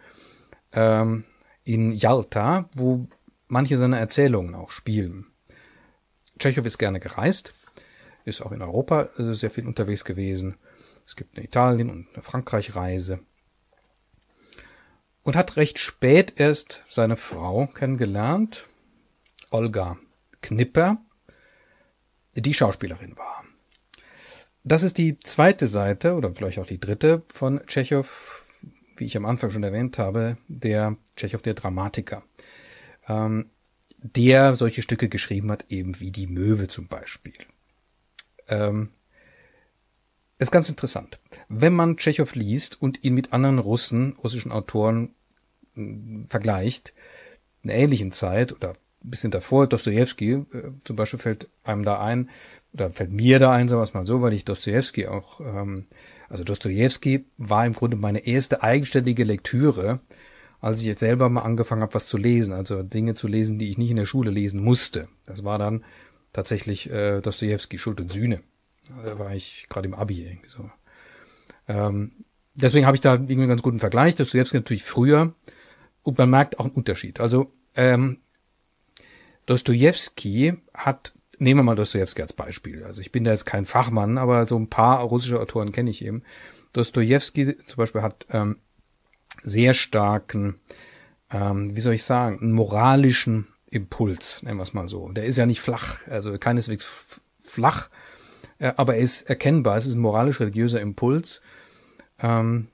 ähm, 0.73 1.25
in 1.65 1.93
Jalta, 1.93 2.69
wo 2.75 3.07
manche 3.49 3.79
seiner 3.79 3.99
Erzählungen 3.99 4.55
auch 4.55 4.71
spielen. 4.71 5.27
Tschechow 6.39 6.67
ist 6.67 6.79
gerne 6.79 6.99
gereist, 6.99 7.55
ist 8.25 8.41
auch 8.41 8.53
in 8.53 8.63
Europa 8.63 9.09
äh, 9.19 9.33
sehr 9.33 9.51
viel 9.51 9.67
unterwegs 9.67 10.05
gewesen. 10.05 10.57
Es 11.07 11.17
gibt 11.17 11.37
eine 11.37 11.47
Italien- 11.47 11.91
und 11.91 12.09
eine 12.13 12.23
Frankreich-Reise 12.23 13.21
und 15.23 15.37
hat 15.37 15.57
recht 15.57 15.79
spät 15.79 16.35
erst 16.37 16.83
seine 16.89 17.17
Frau 17.17 17.67
kennengelernt, 17.67 18.69
Olga 19.51 19.99
Knipper, 20.41 20.99
die 22.35 22.55
Schauspielerin 22.55 23.17
war. 23.17 23.45
Das 24.65 24.83
ist 24.83 24.99
die 24.99 25.19
zweite 25.21 25.67
Seite 25.67 26.15
oder 26.15 26.33
vielleicht 26.35 26.59
auch 26.59 26.67
die 26.67 26.81
dritte 26.81 27.23
von 27.33 27.61
Tschechow, 27.67 28.45
wie 28.97 29.07
ich 29.07 29.17
am 29.17 29.27
Anfang 29.27 29.51
schon 29.51 29.65
erwähnt 29.65 29.99
habe, 29.99 30.37
der 30.49 30.97
Tschechow 31.17 31.43
der 31.43 31.55
Dramatiker, 31.55 32.23
ähm, 33.09 33.51
der 33.99 34.55
solche 34.55 34.83
Stücke 34.83 35.09
geschrieben 35.09 35.51
hat, 35.51 35.67
eben 35.69 35.99
wie 36.01 36.13
die 36.13 36.27
Möwe 36.27 36.69
zum 36.69 36.89
Beispiel. 36.89 37.35
Ähm, 38.53 38.91
ist 40.39 40.51
ganz 40.51 40.69
interessant. 40.69 41.19
Wenn 41.49 41.73
man 41.73 41.97
Tschechow 41.97 42.35
liest 42.35 42.81
und 42.83 43.05
ihn 43.05 43.15
mit 43.15 43.33
anderen 43.33 43.59
Russen, 43.59 44.17
russischen 44.23 44.53
Autoren 44.53 45.15
äh, 45.77 46.27
vergleicht, 46.29 46.93
in 47.63 47.71
einer 47.71 47.79
ähnlichen 47.79 48.13
Zeit 48.13 48.53
oder 48.53 48.71
ein 48.71 49.11
bisschen 49.11 49.31
davor, 49.31 49.67
Dostoevsky 49.67 50.33
äh, 50.33 50.45
zum 50.85 50.97
Beispiel 50.97 51.21
fällt 51.21 51.49
einem 51.65 51.85
da 51.85 52.01
ein, 52.01 52.29
oder 52.73 52.91
fällt 52.91 53.13
mir 53.13 53.39
da 53.39 53.53
ein, 53.53 53.69
sagen 53.69 53.81
wir 53.81 53.85
es 53.85 53.95
mal 53.95 54.07
so, 54.07 54.23
weil 54.23 54.33
ich 54.33 54.45
Dostoevsky 54.45 55.07
auch, 55.07 55.41
ähm, 55.41 55.87
also 56.29 56.43
Dostoevsky 56.43 57.25
war 57.37 57.67
im 57.67 57.75
Grunde 57.75 57.97
meine 57.97 58.27
erste 58.27 58.63
eigenständige 58.63 59.25
Lektüre, 59.25 60.01
als 60.61 60.81
ich 60.81 60.87
jetzt 60.87 61.01
selber 61.01 61.29
mal 61.29 61.43
angefangen 61.43 61.83
habe, 61.83 61.95
was 61.95 62.07
zu 62.07 62.17
lesen, 62.17 62.55
also 62.55 62.83
Dinge 62.83 63.15
zu 63.15 63.29
lesen, 63.29 63.59
die 63.59 63.69
ich 63.69 63.79
nicht 63.79 63.91
in 63.91 63.97
der 63.97 64.07
Schule 64.07 64.31
lesen 64.31 64.63
musste. 64.63 65.09
Das 65.27 65.45
war 65.45 65.59
dann 65.59 65.85
tatsächlich 66.33 66.91
äh, 66.91 67.21
Dostoevsky, 67.21 67.79
Schuld 67.79 68.01
und 68.01 68.13
Sühne. 68.13 68.43
Da 69.05 69.19
war 69.19 69.35
ich 69.35 69.67
gerade 69.69 69.87
im 69.87 69.95
Abi 69.95 70.25
irgendwie 70.25 70.49
so. 70.49 70.71
Ähm, 71.69 72.13
deswegen 72.55 72.87
habe 72.87 72.97
ich 72.97 73.01
da 73.01 73.15
irgendwie 73.15 73.35
einen 73.35 73.49
ganz 73.49 73.63
guten 73.63 73.81
Vergleich. 73.81 74.17
Dostoevsky 74.17 74.57
natürlich 74.57 74.85
früher 74.85 75.35
und 76.03 76.19
man 76.19 76.31
merkt 76.31 76.59
auch 76.59 76.65
einen 76.65 76.75
Unterschied. 76.75 77.21
Also 77.21 77.53
ähm, 77.75 78.19
Dostoevsky 79.47 80.55
hat, 80.75 81.13
nehmen 81.39 81.61
wir 81.61 81.65
mal 81.65 81.77
Dostoevsky 81.77 82.23
als 82.23 82.33
Beispiel. 82.33 82.85
Also 82.85 83.01
ich 83.01 83.13
bin 83.13 83.25
da 83.25 83.31
jetzt 83.31 83.47
kein 83.47 83.67
Fachmann, 83.67 84.19
aber 84.19 84.45
so 84.47 84.59
ein 84.59 84.69
paar 84.69 85.01
russische 85.01 85.41
Autoren 85.41 85.73
kenne 85.73 85.91
ich 85.91 86.05
eben. 86.05 86.23
Dostoevsky 86.73 87.59
zum 87.59 87.77
Beispiel 87.77 88.03
hat 88.03 88.27
ähm, 88.31 88.57
sehr 89.43 89.75
starken, 89.75 90.61
ähm, 91.31 91.77
wie 91.77 91.81
soll 91.81 91.95
ich 91.95 92.05
sagen, 92.05 92.41
einen 92.41 92.53
moralischen 92.53 93.49
Impuls, 93.73 94.43
nennen 94.43 94.59
wir 94.59 94.63
es 94.63 94.75
mal 94.75 94.87
so. 94.87 95.09
Der 95.09 95.25
ist 95.25 95.39
ja 95.39 95.47
nicht 95.47 95.61
flach, 95.61 96.07
also 96.09 96.37
keineswegs 96.39 96.87
flach, 97.41 97.89
äh, 98.59 98.73
aber 98.77 98.97
er 98.97 99.01
ist 99.01 99.23
erkennbar. 99.23 99.77
Es 99.77 99.87
ist 99.87 99.95
ein 99.95 100.01
moralisch-religiöser 100.01 100.81
Impuls, 100.81 101.41
ähm, 102.21 102.69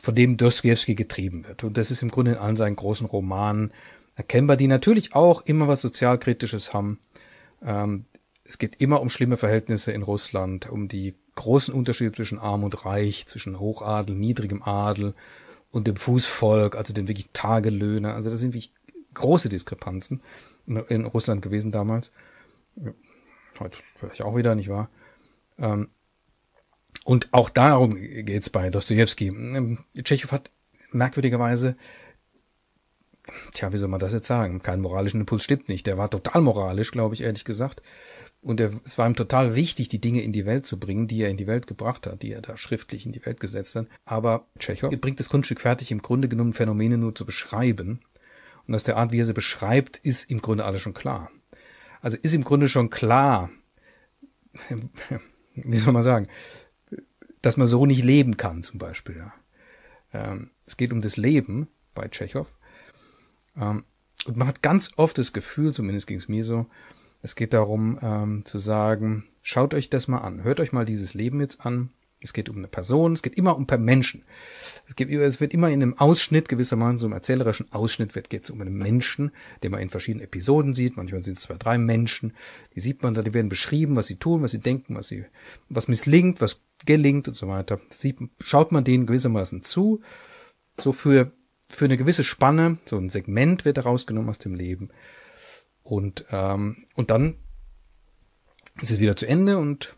von 0.00 0.14
dem 0.14 0.36
Dostoevsky 0.36 0.94
getrieben 0.94 1.46
wird. 1.46 1.64
Und 1.64 1.76
das 1.76 1.90
ist 1.90 2.02
im 2.02 2.10
Grunde 2.10 2.32
in 2.32 2.38
allen 2.38 2.56
seinen 2.56 2.76
großen 2.76 3.06
Romanen 3.06 3.72
erkennbar, 4.16 4.56
die 4.56 4.66
natürlich 4.66 5.14
auch 5.14 5.42
immer 5.42 5.68
was 5.68 5.80
Sozialkritisches 5.80 6.72
haben. 6.72 6.98
Ähm, 7.62 8.06
es 8.44 8.58
geht 8.58 8.76
immer 8.80 9.00
um 9.00 9.10
schlimme 9.10 9.36
Verhältnisse 9.36 9.92
in 9.92 10.02
Russland, 10.02 10.70
um 10.70 10.88
die 10.88 11.14
großen 11.34 11.74
Unterschiede 11.74 12.12
zwischen 12.12 12.38
Arm 12.38 12.64
und 12.64 12.84
Reich, 12.86 13.26
zwischen 13.26 13.60
Hochadel, 13.60 14.14
niedrigem 14.14 14.62
Adel 14.62 15.14
und 15.70 15.86
dem 15.86 15.96
Fußvolk, 15.96 16.74
also 16.74 16.92
den 16.94 17.08
wirklich 17.08 17.28
Tagelöhner. 17.32 18.14
Also 18.14 18.30
das 18.30 18.40
sind 18.40 18.54
wirklich 18.54 18.72
große 19.18 19.48
Diskrepanzen 19.48 20.22
in, 20.66 20.76
in 20.88 21.04
Russland 21.04 21.42
gewesen 21.42 21.72
damals 21.72 22.12
heute 23.60 23.78
vielleicht 23.96 24.22
auch 24.22 24.36
wieder, 24.36 24.54
nicht 24.54 24.68
wahr? 24.68 24.90
Ähm, 25.58 25.88
und 27.04 27.28
auch 27.32 27.48
darum 27.50 27.96
geht's 27.96 28.50
bei 28.50 28.70
Dostoevsky. 28.70 29.28
Ähm, 29.28 29.78
Tschechow 30.02 30.32
hat 30.32 30.50
merkwürdigerweise, 30.92 31.76
tja, 33.52 33.72
wie 33.72 33.78
soll 33.78 33.88
man 33.88 34.00
das 34.00 34.12
jetzt 34.12 34.26
sagen? 34.26 34.62
Keinen 34.62 34.82
moralischen 34.82 35.20
Impuls 35.20 35.42
stimmt 35.42 35.68
nicht. 35.68 35.86
Der 35.86 35.98
war 35.98 36.10
total 36.10 36.42
moralisch, 36.42 36.90
glaube 36.90 37.14
ich, 37.14 37.22
ehrlich 37.22 37.44
gesagt. 37.44 37.82
Und 38.40 38.60
er, 38.60 38.72
es 38.84 38.98
war 38.98 39.08
ihm 39.08 39.16
total 39.16 39.56
wichtig, 39.56 39.88
die 39.88 40.00
Dinge 40.00 40.22
in 40.22 40.32
die 40.32 40.46
Welt 40.46 40.64
zu 40.64 40.78
bringen, 40.78 41.08
die 41.08 41.22
er 41.22 41.28
in 41.28 41.36
die 41.36 41.48
Welt 41.48 41.66
gebracht 41.66 42.06
hat, 42.06 42.22
die 42.22 42.32
er 42.32 42.40
da 42.40 42.56
schriftlich 42.56 43.04
in 43.04 43.12
die 43.12 43.24
Welt 43.26 43.40
gesetzt 43.40 43.74
hat. 43.74 43.86
Aber 44.04 44.46
Tschechow 44.58 44.90
bringt 45.00 45.18
das 45.18 45.28
Kunststück 45.28 45.60
fertig, 45.60 45.90
im 45.90 46.02
Grunde 46.02 46.28
genommen 46.28 46.52
Phänomene 46.52 46.98
nur 46.98 47.14
zu 47.14 47.26
beschreiben 47.26 48.00
und 48.68 48.74
aus 48.74 48.84
der 48.84 48.98
Art, 48.98 49.12
wie 49.12 49.20
er 49.20 49.24
sie 49.24 49.34
beschreibt, 49.34 49.96
ist 49.96 50.30
im 50.30 50.42
Grunde 50.42 50.64
alles 50.64 50.82
schon 50.82 50.94
klar. 50.94 51.30
Also 52.00 52.16
ist 52.20 52.34
im 52.34 52.44
Grunde 52.44 52.68
schon 52.68 52.90
klar, 52.90 53.50
wie 55.54 55.78
soll 55.78 55.92
man 55.92 56.02
sagen, 56.02 56.28
dass 57.42 57.56
man 57.56 57.66
so 57.66 57.86
nicht 57.86 58.04
leben 58.04 58.36
kann, 58.36 58.62
zum 58.62 58.78
Beispiel. 58.78 59.32
Ähm, 60.12 60.50
es 60.66 60.76
geht 60.76 60.92
um 60.92 61.00
das 61.00 61.16
Leben 61.16 61.68
bei 61.94 62.08
Tschechow. 62.08 62.46
Ähm, 63.56 63.84
und 64.26 64.36
man 64.36 64.46
hat 64.46 64.62
ganz 64.62 64.90
oft 64.96 65.16
das 65.16 65.32
Gefühl, 65.32 65.72
zumindest 65.72 66.06
ging 66.06 66.18
es 66.18 66.28
mir 66.28 66.44
so, 66.44 66.66
es 67.22 67.34
geht 67.34 67.54
darum 67.54 67.98
ähm, 68.02 68.44
zu 68.44 68.58
sagen, 68.58 69.24
schaut 69.42 69.74
euch 69.74 69.90
das 69.90 70.08
mal 70.08 70.18
an, 70.18 70.44
hört 70.44 70.60
euch 70.60 70.72
mal 70.72 70.84
dieses 70.84 71.14
Leben 71.14 71.40
jetzt 71.40 71.64
an. 71.64 71.90
Es 72.20 72.32
geht 72.32 72.48
um 72.48 72.56
eine 72.56 72.66
Person, 72.66 73.12
es 73.12 73.22
geht 73.22 73.34
immer 73.34 73.56
um 73.56 73.66
per 73.66 73.78
Menschen. 73.78 74.24
Es, 74.88 74.96
gibt, 74.96 75.12
es 75.12 75.40
wird 75.40 75.54
immer 75.54 75.68
in 75.68 75.82
einem 75.82 75.98
Ausschnitt, 75.98 76.48
gewissermaßen 76.48 76.98
so 76.98 77.06
einem 77.06 77.12
erzählerischen 77.12 77.72
Ausschnitt, 77.72 78.16
wird 78.16 78.28
geht 78.28 78.44
es 78.44 78.50
um 78.50 78.60
einen 78.60 78.76
Menschen, 78.76 79.30
den 79.62 79.70
man 79.70 79.80
in 79.80 79.88
verschiedenen 79.88 80.24
Episoden 80.24 80.74
sieht. 80.74 80.96
Manchmal 80.96 81.22
sind 81.22 81.38
es 81.38 81.44
zwei, 81.44 81.54
drei 81.54 81.78
Menschen. 81.78 82.34
Die 82.74 82.80
sieht 82.80 83.02
man 83.02 83.14
da, 83.14 83.22
die 83.22 83.34
werden 83.34 83.48
beschrieben, 83.48 83.94
was 83.94 84.08
sie 84.08 84.16
tun, 84.16 84.42
was 84.42 84.50
sie 84.50 84.58
denken, 84.58 84.96
was 84.96 85.08
sie, 85.08 85.26
was 85.68 85.86
misslingt, 85.86 86.40
was 86.40 86.62
gelingt 86.84 87.28
und 87.28 87.34
so 87.34 87.46
weiter. 87.46 87.80
Sieht, 87.90 88.18
schaut 88.40 88.72
man 88.72 88.82
denen 88.82 89.06
gewissermaßen 89.06 89.62
zu. 89.62 90.00
So 90.76 90.92
für, 90.92 91.30
für 91.70 91.84
eine 91.84 91.96
gewisse 91.96 92.24
Spanne, 92.24 92.78
so 92.84 92.98
ein 92.98 93.10
Segment 93.10 93.64
wird 93.64 93.76
herausgenommen 93.76 94.30
aus 94.30 94.38
dem 94.38 94.54
Leben. 94.54 94.90
Und, 95.84 96.24
ähm, 96.32 96.84
und 96.96 97.10
dann 97.10 97.36
ist 98.80 98.90
es 98.90 99.00
wieder 99.00 99.16
zu 99.16 99.26
Ende 99.26 99.58
und 99.58 99.96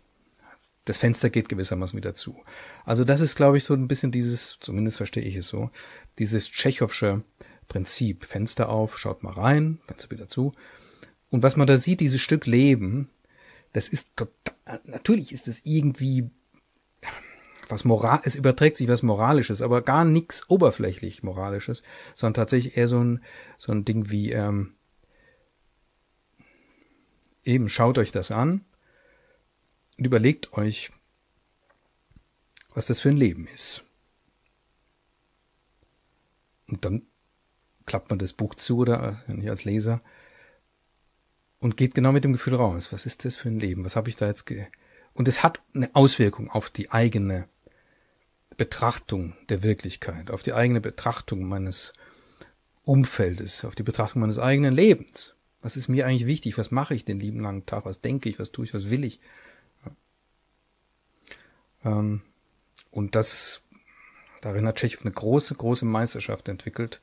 das 0.90 0.99
Fenster 0.99 1.30
geht 1.30 1.49
gewissermaßen 1.49 1.97
wieder 1.97 2.16
zu. 2.16 2.42
Also 2.85 3.04
das 3.04 3.20
ist, 3.20 3.37
glaube 3.37 3.56
ich, 3.56 3.62
so 3.62 3.75
ein 3.75 3.87
bisschen 3.87 4.11
dieses, 4.11 4.59
zumindest 4.59 4.97
verstehe 4.97 5.23
ich 5.23 5.37
es 5.37 5.47
so, 5.47 5.70
dieses 6.18 6.50
tschechowsche 6.50 7.23
Prinzip. 7.68 8.25
Fenster 8.25 8.68
auf, 8.68 8.99
schaut 8.99 9.23
mal 9.23 9.32
rein, 9.32 9.78
Fenster 9.87 10.11
wieder 10.11 10.26
zu. 10.26 10.52
Und 11.30 11.44
was 11.44 11.54
man 11.54 11.68
da 11.68 11.76
sieht, 11.76 12.00
dieses 12.00 12.20
Stück 12.20 12.47
Leben, 12.47 13.09
das 13.73 13.88
ist 13.88 14.16
total, 14.16 14.80
natürlich 14.82 15.30
ist 15.30 15.47
es 15.47 15.64
irgendwie 15.64 16.28
was 17.68 17.85
moral, 17.85 18.20
es 18.25 18.35
überträgt 18.35 18.76
sich 18.76 18.88
was 18.88 19.04
Moralisches, 19.04 19.62
aber 19.62 19.82
gar 19.82 20.04
nichts 20.04 20.50
oberflächlich 20.50 21.23
Moralisches, 21.23 21.85
sondern 22.16 22.35
tatsächlich 22.35 22.76
eher 22.76 22.88
so 22.88 22.99
ein, 22.99 23.23
so 23.59 23.70
ein 23.70 23.85
Ding 23.85 24.11
wie, 24.11 24.32
ähm, 24.32 24.75
eben 27.44 27.68
schaut 27.68 27.97
euch 27.97 28.11
das 28.11 28.32
an 28.32 28.64
und 30.00 30.07
überlegt 30.07 30.54
euch, 30.54 30.90
was 32.75 32.87
das 32.87 33.00
für 33.00 33.11
ein 33.11 33.19
Leben 33.19 33.47
ist. 33.47 33.85
Und 36.69 36.85
dann 36.85 37.02
klappt 37.85 38.09
man 38.09 38.19
das 38.19 38.33
Buch 38.33 38.54
zu 38.54 38.78
oder 38.78 39.23
nicht 39.26 39.50
als 39.50 39.64
Leser 39.64 40.00
und 41.59 41.76
geht 41.76 41.95
genau 41.95 42.12
mit 42.12 42.25
dem 42.25 42.33
Gefühl 42.33 42.54
raus. 42.54 42.92
Was 42.92 43.04
ist 43.04 43.26
das 43.26 43.37
für 43.37 43.50
ein 43.50 43.61
Leben? 43.61 43.85
Was 43.85 43.95
habe 43.95 44.09
ich 44.09 44.16
da 44.16 44.26
jetzt 44.26 44.47
ge 44.47 44.66
und 45.12 45.28
es 45.28 45.42
hat 45.42 45.61
eine 45.75 45.95
Auswirkung 45.95 46.49
auf 46.50 46.71
die 46.71 46.90
eigene 46.90 47.47
Betrachtung 48.57 49.37
der 49.50 49.62
Wirklichkeit, 49.62 50.30
auf 50.30 50.42
die 50.42 50.54
eigene 50.54 50.80
Betrachtung 50.80 51.45
meines 51.45 51.92
Umfeldes, 52.85 53.66
auf 53.66 53.75
die 53.75 53.83
Betrachtung 53.83 54.21
meines 54.21 54.38
eigenen 54.38 54.75
Lebens. 54.75 55.35
Was 55.61 55.76
ist 55.76 55.88
mir 55.88 56.07
eigentlich 56.07 56.26
wichtig? 56.26 56.57
Was 56.57 56.71
mache 56.71 56.95
ich 56.95 57.04
den 57.04 57.21
lieben 57.21 57.40
langen 57.40 57.66
Tag? 57.66 57.85
Was 57.85 58.00
denke 58.00 58.30
ich? 58.30 58.38
Was 58.38 58.52
tue 58.52 58.64
ich? 58.64 58.73
Was 58.73 58.88
will 58.88 59.04
ich? 59.04 59.21
Ähm, 61.85 62.23
und 62.91 63.15
das, 63.15 63.63
darin 64.41 64.67
hat 64.67 64.77
Tschechow 64.77 65.03
eine 65.03 65.13
große, 65.13 65.55
große 65.55 65.85
Meisterschaft 65.85 66.49
entwickelt, 66.49 67.01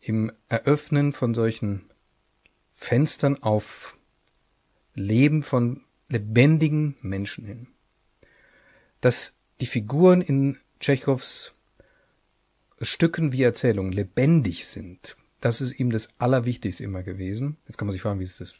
im 0.00 0.32
Eröffnen 0.48 1.12
von 1.12 1.34
solchen 1.34 1.90
Fenstern 2.72 3.42
auf 3.42 3.96
Leben 4.94 5.42
von 5.42 5.82
lebendigen 6.08 6.96
Menschen 7.00 7.44
hin. 7.44 7.68
Dass 9.00 9.34
die 9.60 9.66
Figuren 9.66 10.20
in 10.20 10.58
Tschechows 10.80 11.52
Stücken 12.80 13.32
wie 13.32 13.42
Erzählungen 13.42 13.92
lebendig 13.92 14.66
sind, 14.66 15.16
das 15.40 15.60
ist 15.60 15.78
ihm 15.78 15.90
das 15.90 16.08
Allerwichtigste 16.18 16.84
immer 16.84 17.02
gewesen. 17.02 17.56
Jetzt 17.66 17.76
kann 17.76 17.86
man 17.86 17.92
sich 17.92 18.02
fragen, 18.02 18.18
wie 18.18 18.24
ist 18.24 18.40
das 18.40 18.54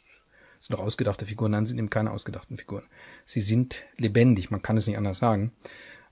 sind 0.63 0.77
doch 0.77 0.83
ausgedachte 0.83 1.25
Figuren. 1.25 1.51
Nein, 1.51 1.65
sind 1.65 1.77
eben 1.77 1.89
keine 1.89 2.11
ausgedachten 2.11 2.57
Figuren. 2.57 2.85
Sie 3.25 3.41
sind 3.41 3.83
lebendig, 3.97 4.49
man 4.49 4.61
kann 4.61 4.77
es 4.77 4.87
nicht 4.87 4.97
anders 4.97 5.17
sagen. 5.17 5.51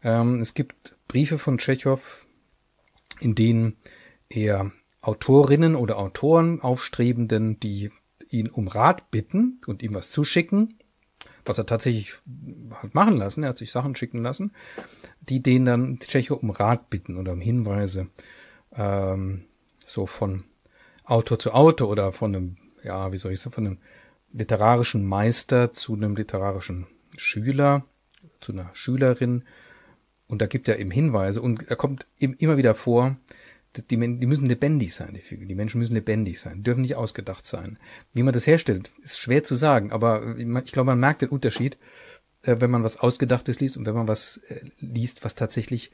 Ähm, 0.04 0.42
es 0.42 0.54
gibt 0.54 0.98
Briefe 1.08 1.38
von 1.38 1.58
Tschechow, 1.58 2.26
in 3.22 3.34
denen 3.34 3.78
er 4.28 4.74
Autorinnen 5.00 5.76
oder 5.76 5.98
Autoren 5.98 6.60
aufstrebenden, 6.60 7.62
die 7.62 7.92
ihn 8.30 8.50
um 8.50 8.68
Rat 8.68 9.10
bitten 9.10 9.62
und 9.68 9.82
ihm 9.84 9.94
was 9.94 10.12
zuschicken, 10.12 10.80
was 11.46 11.58
er 11.58 11.66
tatsächlich 11.66 12.16
hat 12.74 12.94
machen 12.94 13.16
lassen, 13.16 13.44
er 13.44 13.50
hat 13.50 13.58
sich 13.58 13.72
Sachen 13.72 13.96
schicken 13.96 14.22
lassen, 14.22 14.52
die 15.22 15.42
den 15.42 15.64
dann 15.64 16.00
Tschechow 16.00 16.44
um 16.44 16.50
Rat 16.50 16.90
bitten 16.90 17.16
oder 17.16 17.32
um 17.32 17.40
Hinweise, 17.40 18.08
ähm, 18.76 19.46
so 19.86 20.06
von 20.06 20.44
Autor 21.06 21.40
zu 21.40 21.54
Autor 21.54 21.88
oder 21.88 22.12
von 22.12 22.36
einem, 22.36 22.58
ja, 22.84 23.14
wie 23.14 23.18
soll 23.18 23.32
ich 23.32 23.40
sagen, 23.40 23.56
von 23.56 23.66
einem 23.66 23.78
literarischen 24.34 25.06
Meister 25.06 25.74
zu 25.74 25.94
einem 25.94 26.16
literarischen 26.16 26.88
Schüler, 27.18 27.86
zu 28.40 28.52
einer 28.52 28.70
Schülerin. 28.74 29.44
Und 30.28 30.42
da 30.42 30.48
gibt 30.48 30.68
er 30.68 30.80
eben 30.80 30.92
Hinweise 30.92 31.42
und 31.42 31.68
er 31.70 31.76
kommt 31.76 32.06
eben 32.20 32.36
immer 32.36 32.58
wieder 32.58 32.74
vor, 32.74 33.18
die, 33.76 33.98
die 33.98 34.26
müssen 34.26 34.48
lebendig 34.48 34.94
sein, 34.94 35.14
die 35.14 35.22
Figuren. 35.22 35.48
Die 35.48 35.56
Menschen 35.56 35.80
müssen 35.80 35.94
lebendig 35.94 36.40
sein, 36.40 36.64
dürfen 36.64 36.82
nicht 36.82 36.96
ausgedacht 36.96 37.48
sein. 37.48 37.78
Wie 38.14 38.24
man 38.24 38.34
das 38.34 38.48
herstellt, 38.48 38.92
ist 39.02 39.20
schwer 39.20 39.44
zu 39.44 39.56
sagen, 39.56 39.92
aber 39.92 40.36
ich 40.38 40.72
glaube, 40.72 40.88
man 40.88 41.00
merkt 41.00 41.22
den 41.22 41.30
Unterschied, 41.30 41.78
äh, 42.44 42.58
wenn 42.60 42.72
man 42.72 42.84
was 42.84 42.98
Ausgedachtes 42.98 43.60
liest 43.60 43.78
und 43.78 43.86
wenn 43.86 43.96
man 43.96 44.08
was 44.08 44.38
äh, 44.48 44.62
liest, 44.80 45.24
was 45.24 45.36
tatsächlich 45.36 45.92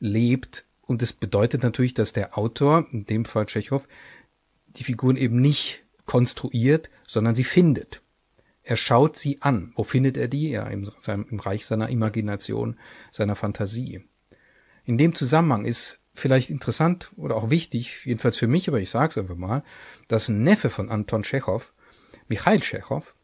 lebt. 0.00 0.64
Und 0.82 1.02
das 1.02 1.12
bedeutet 1.12 1.62
natürlich, 1.62 1.94
dass 1.94 2.12
der 2.14 2.38
Autor, 2.38 2.86
in 2.92 3.04
dem 3.04 3.24
Fall 3.24 3.46
Tschechow, 3.46 3.86
die 4.68 4.84
Figuren 4.84 5.16
eben 5.16 5.40
nicht 5.40 5.84
konstruiert, 6.08 6.88
sondern 7.06 7.36
sie 7.36 7.44
findet. 7.44 8.02
Er 8.62 8.76
schaut 8.76 9.16
sie 9.16 9.42
an. 9.42 9.72
Wo 9.76 9.84
findet 9.84 10.16
er 10.16 10.26
die? 10.26 10.50
Ja, 10.50 10.66
im, 10.66 10.90
im 11.06 11.38
Reich 11.38 11.66
seiner 11.66 11.90
Imagination, 11.90 12.78
seiner 13.12 13.36
Fantasie. 13.36 14.04
In 14.84 14.96
dem 14.96 15.14
Zusammenhang 15.14 15.66
ist 15.66 16.00
vielleicht 16.14 16.48
interessant 16.48 17.12
oder 17.16 17.36
auch 17.36 17.50
wichtig, 17.50 18.06
jedenfalls 18.06 18.38
für 18.38 18.46
mich, 18.46 18.68
aber 18.68 18.80
ich 18.80 18.88
sage 18.88 19.10
es 19.10 19.18
einfach 19.18 19.36
mal, 19.36 19.62
dass 20.08 20.28
ein 20.28 20.42
Neffe 20.42 20.70
von 20.70 20.88
Anton 20.88 21.22
Tschechow, 21.22 21.72
Michail 22.26 22.60
Tschechow, 22.60 23.14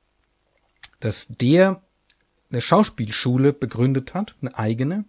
dass 1.01 1.29
der 1.29 1.83
eine 2.51 2.61
Schauspielschule 2.61 3.55
begründet 3.55 4.13
hat, 4.13 4.37
eine 4.43 4.57
eigene. 4.59 5.07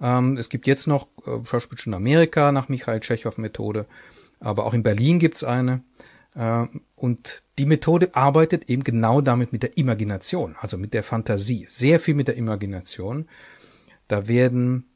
Ähm, 0.00 0.36
es 0.36 0.48
gibt 0.48 0.68
jetzt 0.68 0.86
noch 0.86 1.08
äh, 1.26 1.44
Schauspielschulen 1.44 1.94
in 1.94 2.02
Amerika 2.02 2.52
nach 2.52 2.68
Michail 2.68 3.00
Tschechow 3.00 3.36
Methode, 3.36 3.86
aber 4.38 4.64
auch 4.64 4.74
in 4.74 4.84
Berlin 4.84 5.18
gibt's 5.18 5.42
eine. 5.42 5.82
Äh, 6.34 6.66
und 6.94 7.42
die 7.58 7.66
Methode 7.66 8.14
arbeitet 8.14 8.68
eben 8.68 8.84
genau 8.84 9.20
damit 9.20 9.52
mit 9.52 9.62
der 9.62 9.76
Imagination, 9.76 10.56
also 10.60 10.78
mit 10.78 10.94
der 10.94 11.02
Fantasie, 11.02 11.66
sehr 11.68 12.00
viel 12.00 12.14
mit 12.14 12.28
der 12.28 12.36
Imagination. 12.36 13.28
Da 14.08 14.28
werden 14.28 14.86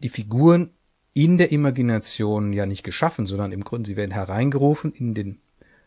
die 0.00 0.08
Figuren 0.08 0.70
in 1.12 1.38
der 1.38 1.50
Imagination 1.52 2.52
ja 2.52 2.66
nicht 2.66 2.82
geschaffen, 2.82 3.26
sondern 3.26 3.52
im 3.52 3.64
Grunde 3.64 3.88
sie 3.88 3.96
werden 3.96 4.10
hereingerufen 4.10 4.92
in 4.92 5.14
den 5.14 5.40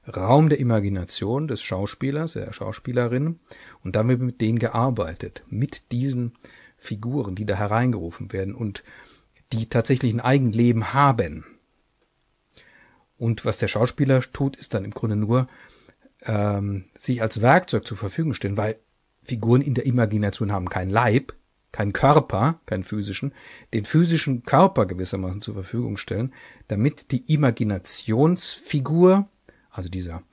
Raum 0.08 0.50
der 0.50 0.60
Imagination 0.60 1.48
des 1.48 1.62
Schauspielers, 1.62 2.34
der 2.34 2.52
Schauspielerin 2.52 3.39
und 3.84 3.95
damit 3.95 4.22
mit 4.22 4.41
denen 4.41 4.58
gearbeitet, 4.58 5.43
mit 5.48 5.91
diesen 5.91 6.34
Figuren, 6.78 7.36
die 7.36 7.45
da 7.45 7.56
hereingerufen 7.56 8.32
werden 8.34 8.56
und 8.56 8.84
die 9.54 9.67
tatsächlich 9.67 10.13
ein 10.13 10.22
Eigenleben 10.22 10.93
haben. 10.93 11.45
Und 13.20 13.46
was 13.46 13.58
der 13.58 13.68
Schauspieler 13.68 14.22
tut, 14.34 14.56
ist 14.56 14.74
dann 14.74 14.86
im 14.86 14.92
Grunde 14.92 15.18
nur 15.18 15.48
ähm, 16.24 16.86
sich 16.96 17.22
als 17.22 17.42
Werkzeug 17.42 17.86
zur 17.86 17.98
Verfügung 17.98 18.34
stellen, 18.34 18.58
weil 18.58 18.80
Figuren 19.24 19.62
in 19.62 19.74
der 19.74 19.86
Imagination 19.86 20.52
haben 20.52 20.70
keinen 20.70 20.90
Leib, 20.90 21.34
keinen 21.72 21.94
Körper, 21.94 22.62
keinen 22.66 22.84
physischen, 22.84 23.34
den 23.74 23.86
physischen 23.86 24.44
Körper 24.44 24.86
gewissermaßen 24.86 25.42
zur 25.42 25.54
Verfügung 25.54 25.98
stellen, 25.98 26.34
damit 26.68 27.12
die 27.12 27.32
Imaginationsfigur, 27.32 29.28
also 29.70 29.90
dieser 29.90 30.24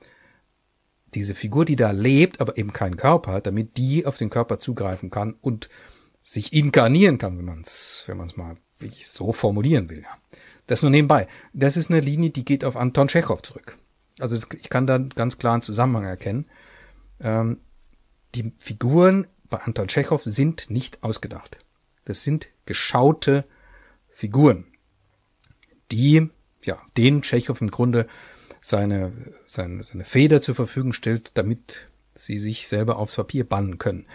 diese 1.13 1.35
Figur, 1.35 1.63
die 1.63 1.77
da 1.77 1.91
lebt, 1.91 2.41
aber 2.41 2.57
eben 2.57 2.73
keinen 2.73 2.97
Körper 2.97 3.31
hat, 3.33 3.47
damit 3.47 3.77
die 3.77 4.05
auf 4.05 4.17
den 4.17 4.29
Körper 4.29 4.59
zugreifen 4.59 5.09
kann 5.09 5.35
und 5.39 5.69
sich 6.21 6.51
inkarnieren 6.51 7.17
kann, 7.17 7.37
wenn 7.37 7.45
man 7.45 7.61
es 7.61 8.03
wenn 8.07 8.17
man 8.17 8.27
es 8.27 8.35
mal 8.35 8.57
wirklich 8.79 9.07
so 9.07 9.31
formulieren 9.31 9.89
will. 9.89 10.01
Ja. 10.01 10.17
Das 10.67 10.81
nur 10.81 10.91
nebenbei. 10.91 11.27
Das 11.53 11.77
ist 11.77 11.89
eine 11.89 12.01
Linie, 12.01 12.29
die 12.29 12.45
geht 12.45 12.63
auf 12.63 12.77
Anton 12.77 13.07
Tschechow 13.07 13.41
zurück. 13.41 13.77
Also 14.19 14.35
ich 14.35 14.69
kann 14.69 14.87
da 14.87 14.97
ganz 14.97 15.37
klar 15.37 15.53
einen 15.53 15.61
Zusammenhang 15.61 16.05
erkennen. 16.05 16.45
Ähm, 17.19 17.59
die 18.35 18.53
Figuren 18.59 19.27
bei 19.49 19.57
Anton 19.59 19.87
Tschechow 19.87 20.21
sind 20.23 20.69
nicht 20.69 21.03
ausgedacht. 21.03 21.59
Das 22.05 22.23
sind 22.23 22.49
geschaute 22.65 23.45
Figuren, 24.09 24.65
die, 25.91 26.29
ja, 26.63 26.81
denen 26.97 27.21
Tschechow 27.21 27.59
im 27.61 27.71
Grunde 27.71 28.07
seine, 28.61 29.13
seine, 29.45 29.83
seine 29.83 30.03
Feder 30.03 30.41
zur 30.41 30.55
Verfügung 30.55 30.93
stellt, 30.93 31.31
damit 31.35 31.87
sie 32.15 32.39
sich 32.39 32.67
selber 32.67 32.97
aufs 32.97 33.15
Papier 33.15 33.47
bannen 33.47 33.77
können. 33.77 34.07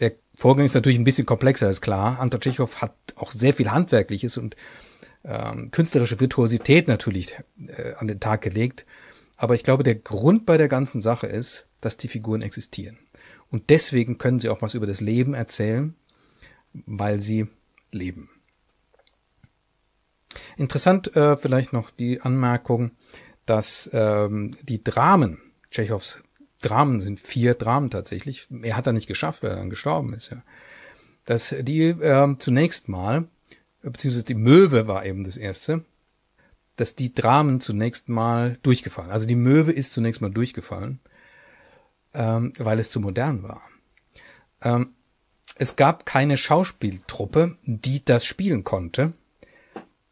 Der 0.00 0.12
Vorgang 0.34 0.64
ist 0.64 0.74
natürlich 0.74 0.98
ein 0.98 1.04
bisschen 1.04 1.26
komplexer, 1.26 1.68
ist 1.68 1.80
klar. 1.80 2.18
Anton 2.18 2.40
Tschechow 2.40 2.80
hat 2.80 2.94
auch 3.16 3.30
sehr 3.30 3.54
viel 3.54 3.70
Handwerkliches 3.70 4.36
und 4.36 4.56
ähm, 5.24 5.70
künstlerische 5.70 6.20
Virtuosität 6.20 6.88
natürlich 6.88 7.34
äh, 7.66 7.94
an 7.94 8.08
den 8.08 8.20
Tag 8.20 8.42
gelegt. 8.42 8.86
Aber 9.36 9.54
ich 9.54 9.62
glaube, 9.62 9.84
der 9.84 9.94
Grund 9.94 10.46
bei 10.46 10.56
der 10.56 10.68
ganzen 10.68 11.00
Sache 11.00 11.26
ist, 11.26 11.66
dass 11.80 11.96
die 11.96 12.08
Figuren 12.08 12.42
existieren. 12.42 12.98
Und 13.50 13.70
deswegen 13.70 14.18
können 14.18 14.40
sie 14.40 14.48
auch 14.48 14.62
was 14.62 14.74
über 14.74 14.86
das 14.86 15.00
Leben 15.00 15.34
erzählen, 15.34 15.94
weil 16.72 17.20
sie 17.20 17.46
leben. 17.92 18.30
Interessant 20.56 21.14
äh, 21.16 21.36
vielleicht 21.36 21.72
noch 21.72 21.90
die 21.90 22.20
Anmerkung, 22.20 22.90
dass 23.46 23.88
ähm, 23.92 24.56
die 24.62 24.82
Dramen, 24.82 25.38
Tschechows 25.70 26.20
Dramen 26.60 26.98
sind 26.98 27.20
vier 27.20 27.54
Dramen 27.54 27.90
tatsächlich, 27.90 28.48
er 28.62 28.76
hat 28.76 28.86
er 28.86 28.92
nicht 28.92 29.06
geschafft, 29.06 29.42
weil 29.42 29.50
er 29.50 29.56
dann 29.56 29.70
gestorben 29.70 30.12
ist, 30.12 30.30
ja. 30.30 30.42
Dass 31.24 31.54
die 31.60 31.82
äh, 31.82 32.36
zunächst 32.38 32.88
mal, 32.88 33.28
beziehungsweise 33.82 34.24
die 34.24 34.34
Möwe 34.34 34.86
war 34.86 35.04
eben 35.04 35.24
das 35.24 35.36
erste, 35.36 35.84
dass 36.76 36.94
die 36.94 37.14
Dramen 37.14 37.60
zunächst 37.60 38.08
mal 38.08 38.56
durchgefallen. 38.62 39.10
Also 39.10 39.26
die 39.26 39.34
Möwe 39.34 39.72
ist 39.72 39.92
zunächst 39.92 40.20
mal 40.20 40.30
durchgefallen, 40.30 41.00
ähm, 42.14 42.52
weil 42.58 42.78
es 42.78 42.90
zu 42.90 43.00
modern 43.00 43.42
war. 43.42 43.62
Ähm, 44.62 44.94
es 45.56 45.76
gab 45.76 46.06
keine 46.06 46.36
Schauspieltruppe, 46.36 47.56
die 47.64 48.04
das 48.04 48.24
spielen 48.24 48.62
konnte 48.62 49.12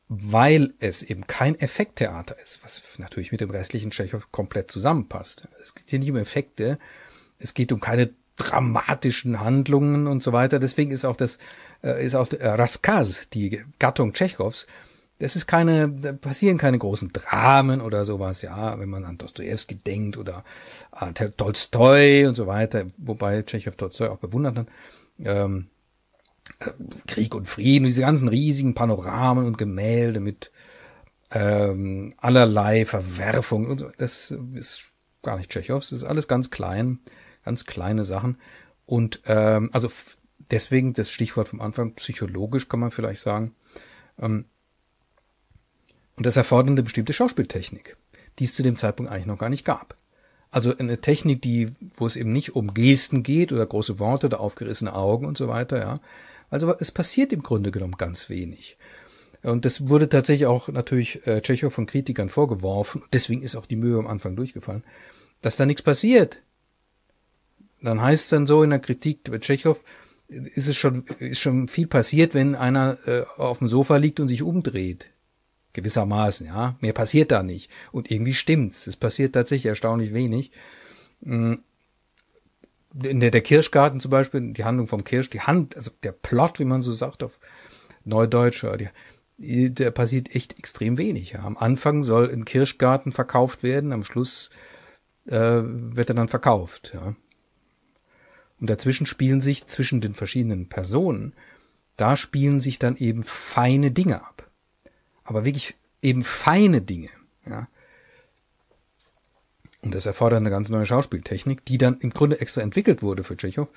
weil 0.09 0.74
es 0.79 1.02
eben 1.02 1.26
kein 1.26 1.59
Effekttheater 1.59 2.38
ist, 2.38 2.62
was 2.62 2.98
natürlich 2.98 3.33
mit 3.33 3.40
dem 3.40 3.50
restlichen 3.50 3.90
Tschechow 3.90 4.31
komplett 4.31 4.70
zusammenpasst. 4.70 5.48
Es 5.61 5.74
geht 5.74 5.90
hier 5.90 5.98
nicht 5.98 6.11
um 6.11 6.16
Effekte, 6.16 6.79
es 7.38 7.55
geht 7.55 7.72
um 7.72 7.81
keine 7.81 8.11
dramatischen 8.37 9.40
Handlungen 9.40 10.07
und 10.07 10.22
so 10.22 10.33
weiter. 10.33 10.59
Deswegen 10.59 10.92
ist 10.92 11.05
auch 11.05 11.16
das, 11.16 11.38
ist 11.82 12.14
auch 12.14 12.30
äh, 12.32 12.48
Raskaz, 12.48 13.28
die 13.30 13.62
Gattung 13.78 14.12
Tschechows, 14.12 14.66
das 15.18 15.34
ist 15.34 15.46
keine, 15.46 15.88
da 15.88 16.12
passieren 16.12 16.58
keine 16.58 16.78
großen 16.78 17.10
Dramen 17.12 17.80
oder 17.80 18.04
sowas, 18.04 18.42
ja, 18.42 18.78
wenn 18.78 18.90
man 18.90 19.04
an 19.04 19.16
Dostoevsky 19.16 19.76
denkt 19.76 20.18
oder 20.18 20.44
an 20.90 21.14
Tolstoi 21.14 22.26
und 22.26 22.34
so 22.34 22.46
weiter, 22.46 22.86
wobei 22.98 23.42
Tschechow 23.42 23.74
Tolstoi 23.76 24.08
auch 24.08 24.18
bewundert 24.18 24.58
hat. 24.58 24.66
Ähm, 25.18 25.68
Krieg 27.06 27.34
und 27.34 27.48
Frieden, 27.48 27.84
diese 27.84 28.02
ganzen 28.02 28.28
riesigen 28.28 28.74
Panoramen 28.74 29.46
und 29.46 29.58
Gemälde 29.58 30.20
mit 30.20 30.52
ähm, 31.30 32.12
allerlei 32.18 32.84
Verwerfungen 32.84 33.70
und 33.70 33.78
so. 33.78 33.90
Das 33.98 34.34
ist 34.54 34.88
gar 35.22 35.38
nicht 35.38 35.50
Tschechows, 35.50 35.90
das 35.90 36.02
ist 36.02 36.08
alles 36.08 36.28
ganz 36.28 36.50
klein, 36.50 37.00
ganz 37.44 37.64
kleine 37.64 38.04
Sachen. 38.04 38.36
Und 38.84 39.22
ähm, 39.26 39.70
also 39.72 39.90
deswegen 40.50 40.92
das 40.92 41.11
Stichwort 41.11 41.48
vom 41.48 41.61
Anfang, 41.61 41.94
psychologisch 41.94 42.68
kann 42.68 42.80
man 42.80 42.90
vielleicht 42.90 43.20
sagen. 43.20 43.54
Ähm, 44.18 44.46
und 46.16 46.26
das 46.26 46.37
erfordert 46.37 46.72
eine 46.72 46.82
bestimmte 46.82 47.12
Schauspieltechnik, 47.12 47.96
die 48.38 48.44
es 48.44 48.54
zu 48.54 48.62
dem 48.62 48.76
Zeitpunkt 48.76 49.12
eigentlich 49.12 49.26
noch 49.26 49.38
gar 49.38 49.50
nicht 49.50 49.64
gab. 49.64 49.96
Also 50.50 50.76
eine 50.76 51.00
Technik, 51.00 51.42
die, 51.42 51.72
wo 51.96 52.06
es 52.06 52.16
eben 52.16 52.32
nicht 52.32 52.56
um 52.56 52.72
Gesten 52.72 53.22
geht 53.22 53.52
oder 53.52 53.66
große 53.66 53.98
Worte 53.98 54.28
oder 54.28 54.40
aufgerissene 54.40 54.94
Augen 54.94 55.26
und 55.26 55.37
so 55.37 55.48
weiter, 55.48 55.78
ja, 55.78 56.00
also 56.48 56.74
es 56.78 56.92
passiert 56.92 57.32
im 57.32 57.42
Grunde 57.42 57.70
genommen 57.70 57.96
ganz 57.98 58.30
wenig. 58.30 58.78
Und 59.42 59.64
das 59.64 59.88
wurde 59.88 60.09
tatsächlich 60.09 60.46
auch 60.46 60.68
natürlich 60.68 61.26
äh, 61.26 61.40
Tschechow 61.40 61.72
von 61.72 61.87
Kritikern 61.87 62.28
vorgeworfen. 62.28 63.02
Deswegen 63.12 63.42
ist 63.42 63.56
auch 63.56 63.66
die 63.66 63.76
Mühe 63.76 63.98
am 63.98 64.06
Anfang 64.06 64.37
durchgefallen, 64.37 64.85
dass 65.42 65.56
da 65.56 65.66
nichts 65.66 65.82
passiert. 65.82 66.42
Dann 67.82 68.00
heißt 68.00 68.24
es 68.24 68.30
dann 68.30 68.46
so 68.46 68.62
in 68.62 68.70
der 68.70 68.78
Kritik 68.78 69.30
bei 69.30 69.38
Tschechow, 69.38 69.82
ist 70.28 70.68
es 70.68 70.76
schon, 70.76 71.04
ist 71.18 71.40
schon 71.40 71.68
viel 71.68 71.86
passiert, 71.86 72.34
wenn 72.34 72.54
einer 72.54 72.98
äh, 73.06 73.22
auf 73.36 73.58
dem 73.58 73.68
Sofa 73.68 73.96
liegt 73.96 74.20
und 74.20 74.28
sich 74.28 74.42
umdreht. 74.42 75.10
Gewissermaßen, 75.72 76.46
ja. 76.46 76.76
Mehr 76.80 76.92
passiert 76.92 77.30
da 77.30 77.42
nicht. 77.42 77.70
Und 77.92 78.10
irgendwie 78.10 78.34
stimmt's. 78.34 78.86
Es 78.86 78.96
passiert 78.96 79.34
tatsächlich 79.34 79.66
erstaunlich 79.66 80.14
wenig. 80.14 80.50
Mm 81.20 81.54
in 83.02 83.20
der, 83.20 83.30
der 83.30 83.42
Kirschgarten 83.42 84.00
zum 84.00 84.10
Beispiel, 84.10 84.52
die 84.52 84.64
Handlung 84.64 84.86
vom 84.86 85.04
Kirsch, 85.04 85.30
die 85.30 85.40
Hand, 85.40 85.76
also 85.76 85.90
der 86.02 86.12
Plot, 86.12 86.58
wie 86.58 86.64
man 86.64 86.82
so 86.82 86.92
sagt 86.92 87.22
auf 87.22 87.38
Neudeutsch, 88.04 88.64
die, 89.38 89.74
der 89.74 89.90
passiert 89.90 90.34
echt 90.34 90.58
extrem 90.58 90.96
wenig. 90.96 91.32
Ja. 91.32 91.40
Am 91.40 91.56
Anfang 91.56 92.02
soll 92.02 92.30
ein 92.30 92.44
Kirschgarten 92.44 93.12
verkauft 93.12 93.62
werden, 93.62 93.92
am 93.92 94.04
Schluss 94.04 94.50
äh, 95.26 95.60
wird 95.62 96.08
er 96.08 96.14
dann 96.14 96.28
verkauft. 96.28 96.92
Ja. 96.94 97.14
Und 98.60 98.70
dazwischen 98.70 99.06
spielen 99.06 99.40
sich 99.40 99.66
zwischen 99.66 100.00
den 100.00 100.14
verschiedenen 100.14 100.68
Personen, 100.68 101.34
da 101.96 102.16
spielen 102.16 102.60
sich 102.60 102.78
dann 102.78 102.96
eben 102.96 103.22
feine 103.22 103.90
Dinge 103.90 104.22
ab. 104.22 104.50
Aber 105.24 105.44
wirklich 105.44 105.74
eben 106.02 106.24
feine 106.24 106.82
Dinge. 106.82 107.10
Ja. 107.46 107.68
Und 109.82 109.94
das 109.94 110.06
erfordert 110.06 110.40
eine 110.40 110.50
ganz 110.50 110.68
neue 110.68 110.86
Schauspieltechnik, 110.86 111.64
die 111.64 111.78
dann 111.78 111.98
im 112.00 112.10
Grunde 112.10 112.40
extra 112.40 112.60
entwickelt 112.60 113.02
wurde 113.02 113.24
für 113.24 113.36
Tschechow. 113.36 113.68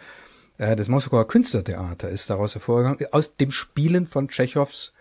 Äh, 0.57 0.75
das 0.75 0.87
Moskauer 0.87 1.27
Künstlertheater 1.27 2.09
ist 2.09 2.29
daraus 2.29 2.55
hervorgegangen. 2.55 3.05
Aus 3.11 3.35
dem 3.35 3.51
Spielen 3.51 4.07
von 4.07 4.27
Tschechows 4.27 4.93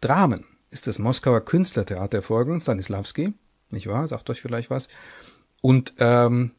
Dramen 0.00 0.44
ist 0.70 0.86
das 0.86 0.98
Moskauer 0.98 1.44
Künstlertheater 1.44 2.18
hervorgegangen. 2.18 2.60
Stanislavski, 2.60 3.34
nicht 3.70 3.86
wahr? 3.86 4.06
Sagt 4.08 4.30
euch 4.30 4.40
vielleicht 4.40 4.70
was. 4.70 4.88
Und 5.60 5.94
ähm, 5.98 6.52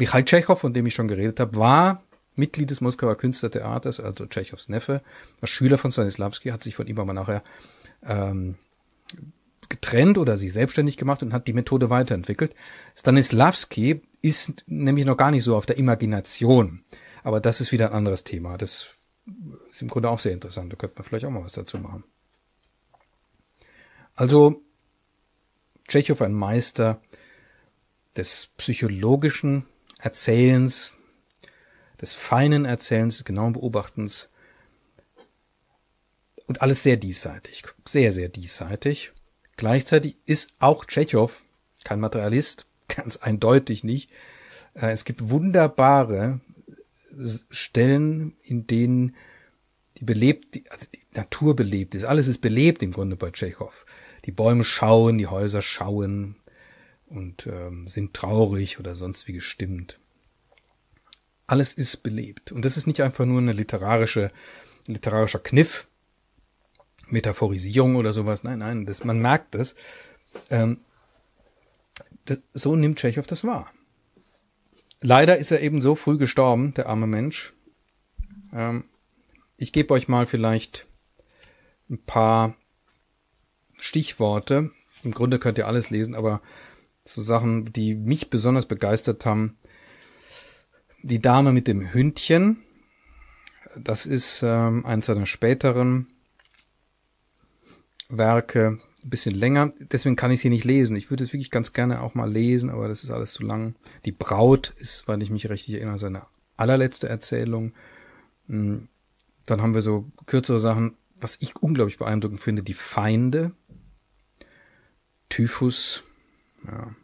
Michail 0.00 0.24
Tschechow, 0.24 0.58
von 0.58 0.74
dem 0.74 0.86
ich 0.86 0.94
schon 0.94 1.08
geredet 1.08 1.38
habe, 1.38 1.56
war 1.56 2.02
Mitglied 2.34 2.70
des 2.70 2.80
Moskauer 2.80 3.16
Künstlertheaters, 3.16 4.00
also 4.00 4.26
Tschechows 4.26 4.68
Neffe, 4.68 5.02
war 5.40 5.46
Schüler 5.46 5.78
von 5.78 5.92
Stanislavski, 5.92 6.48
hat 6.50 6.62
sich 6.62 6.74
von 6.74 6.86
ihm 6.86 6.98
aber 6.98 7.12
nachher 7.12 7.44
ähm, 8.02 8.56
getrennt 9.68 10.18
oder 10.18 10.36
sich 10.36 10.52
selbstständig 10.52 10.96
gemacht 10.96 11.22
und 11.22 11.32
hat 11.32 11.46
die 11.46 11.52
Methode 11.52 11.90
weiterentwickelt. 11.90 12.54
Stanislavski 12.96 14.00
ist 14.22 14.64
nämlich 14.66 15.04
noch 15.04 15.16
gar 15.16 15.30
nicht 15.30 15.44
so 15.44 15.54
auf 15.54 15.66
der 15.66 15.76
Imagination. 15.76 16.82
Aber 17.22 17.40
das 17.40 17.60
ist 17.60 17.70
wieder 17.70 17.88
ein 17.88 17.92
anderes 17.92 18.24
Thema. 18.24 18.56
Das 18.56 18.98
ist 19.70 19.82
im 19.82 19.88
Grunde 19.88 20.08
auch 20.08 20.18
sehr 20.18 20.32
interessant. 20.32 20.72
Da 20.72 20.76
könnte 20.76 20.96
man 20.96 21.04
vielleicht 21.04 21.26
auch 21.26 21.30
mal 21.30 21.44
was 21.44 21.52
dazu 21.52 21.78
machen. 21.78 22.04
Also, 24.14 24.62
Tschechow 25.86 26.20
ein 26.22 26.32
Meister 26.32 27.00
des 28.16 28.50
psychologischen 28.56 29.66
Erzählens, 30.00 30.92
des 32.00 32.12
feinen 32.12 32.64
Erzählens, 32.64 33.18
des 33.18 33.24
genauen 33.24 33.52
Beobachtens 33.52 34.28
und 36.46 36.62
alles 36.62 36.82
sehr 36.82 36.96
diesseitig, 36.96 37.62
sehr, 37.86 38.12
sehr 38.12 38.28
diesseitig. 38.28 39.12
Gleichzeitig 39.56 40.16
ist 40.24 40.54
auch 40.58 40.84
Tschechow 40.84 41.42
kein 41.84 42.00
Materialist, 42.00 42.66
ganz 42.88 43.16
eindeutig 43.18 43.84
nicht. 43.84 44.10
Äh, 44.74 44.90
es 44.90 45.04
gibt 45.04 45.30
wunderbare 45.30 46.40
Stellen, 47.50 48.36
in 48.42 48.66
denen 48.66 49.16
die 49.96 50.04
belebt, 50.04 50.60
also 50.70 50.86
die 50.94 51.00
Natur 51.12 51.56
belebt 51.56 51.94
ist. 51.94 52.04
Alles 52.04 52.28
ist 52.28 52.38
belebt 52.38 52.82
im 52.82 52.92
Grunde 52.92 53.16
bei 53.16 53.30
Tschechow. 53.30 53.84
Die 54.24 54.32
Bäume 54.32 54.64
schauen, 54.64 55.18
die 55.18 55.26
Häuser 55.26 55.60
schauen 55.60 56.36
und 57.10 57.46
ähm, 57.46 57.86
sind 57.86 58.14
traurig 58.14 58.78
oder 58.78 58.94
sonst 58.94 59.28
wie 59.28 59.32
gestimmt. 59.32 59.98
Alles 61.46 61.74
ist 61.74 62.02
belebt. 62.02 62.52
Und 62.52 62.64
das 62.64 62.76
ist 62.76 62.86
nicht 62.86 63.02
einfach 63.02 63.26
nur 63.26 63.40
eine 63.40 63.52
literarische, 63.52 64.30
literarischer 64.86 65.40
Kniff, 65.40 65.88
Metaphorisierung 67.08 67.96
oder 67.96 68.12
sowas. 68.12 68.44
Nein, 68.44 68.60
nein, 68.60 68.86
das, 68.86 69.04
man 69.04 69.18
merkt 69.18 69.56
das. 69.56 69.74
Ähm, 70.48 70.78
das. 72.24 72.38
So 72.54 72.76
nimmt 72.76 72.98
Tschechow 72.98 73.26
das 73.26 73.42
wahr. 73.42 73.72
Leider 75.00 75.38
ist 75.38 75.50
er 75.50 75.60
eben 75.60 75.80
so 75.80 75.96
früh 75.96 76.18
gestorben, 76.18 76.74
der 76.74 76.88
arme 76.88 77.08
Mensch. 77.08 77.52
Ähm, 78.52 78.84
ich 79.56 79.72
gebe 79.72 79.92
euch 79.94 80.06
mal 80.06 80.26
vielleicht 80.26 80.86
ein 81.88 81.98
paar 81.98 82.54
Stichworte. 83.76 84.70
Im 85.02 85.10
Grunde 85.10 85.38
könnt 85.40 85.58
ihr 85.58 85.66
alles 85.66 85.90
lesen, 85.90 86.14
aber 86.14 86.40
so 87.14 87.22
Sachen, 87.22 87.72
die 87.72 87.94
mich 87.94 88.30
besonders 88.30 88.66
begeistert 88.66 89.26
haben. 89.26 89.58
Die 91.02 91.20
Dame 91.20 91.52
mit 91.52 91.66
dem 91.66 91.92
Hündchen. 91.92 92.58
Das 93.76 94.06
ist 94.06 94.42
ähm, 94.42 94.84
eins 94.84 95.06
seiner 95.06 95.26
späteren 95.26 96.08
Werke 98.08 98.78
ein 99.04 99.10
bisschen 99.10 99.34
länger. 99.34 99.72
Deswegen 99.78 100.16
kann 100.16 100.30
ich 100.30 100.38
es 100.38 100.42
hier 100.42 100.50
nicht 100.50 100.64
lesen. 100.64 100.96
Ich 100.96 101.10
würde 101.10 101.24
es 101.24 101.32
wirklich 101.32 101.50
ganz 101.50 101.72
gerne 101.72 102.02
auch 102.02 102.14
mal 102.14 102.30
lesen, 102.30 102.70
aber 102.70 102.88
das 102.88 103.04
ist 103.04 103.10
alles 103.10 103.32
zu 103.32 103.44
lang. 103.44 103.74
Die 104.04 104.12
Braut 104.12 104.74
ist, 104.76 105.08
weil 105.08 105.22
ich 105.22 105.30
mich 105.30 105.48
richtig 105.48 105.74
erinnere, 105.74 105.98
seine 105.98 106.26
allerletzte 106.56 107.08
Erzählung. 107.08 107.72
Hm, 108.48 108.88
dann 109.46 109.62
haben 109.62 109.74
wir 109.74 109.82
so 109.82 110.10
kürzere 110.26 110.58
Sachen, 110.58 110.96
was 111.16 111.38
ich 111.40 111.56
unglaublich 111.56 111.98
beeindruckend 111.98 112.40
finde, 112.40 112.62
die 112.62 112.74
Feinde. 112.74 113.52
Typhus, 115.28 116.02
ja, 116.66 116.94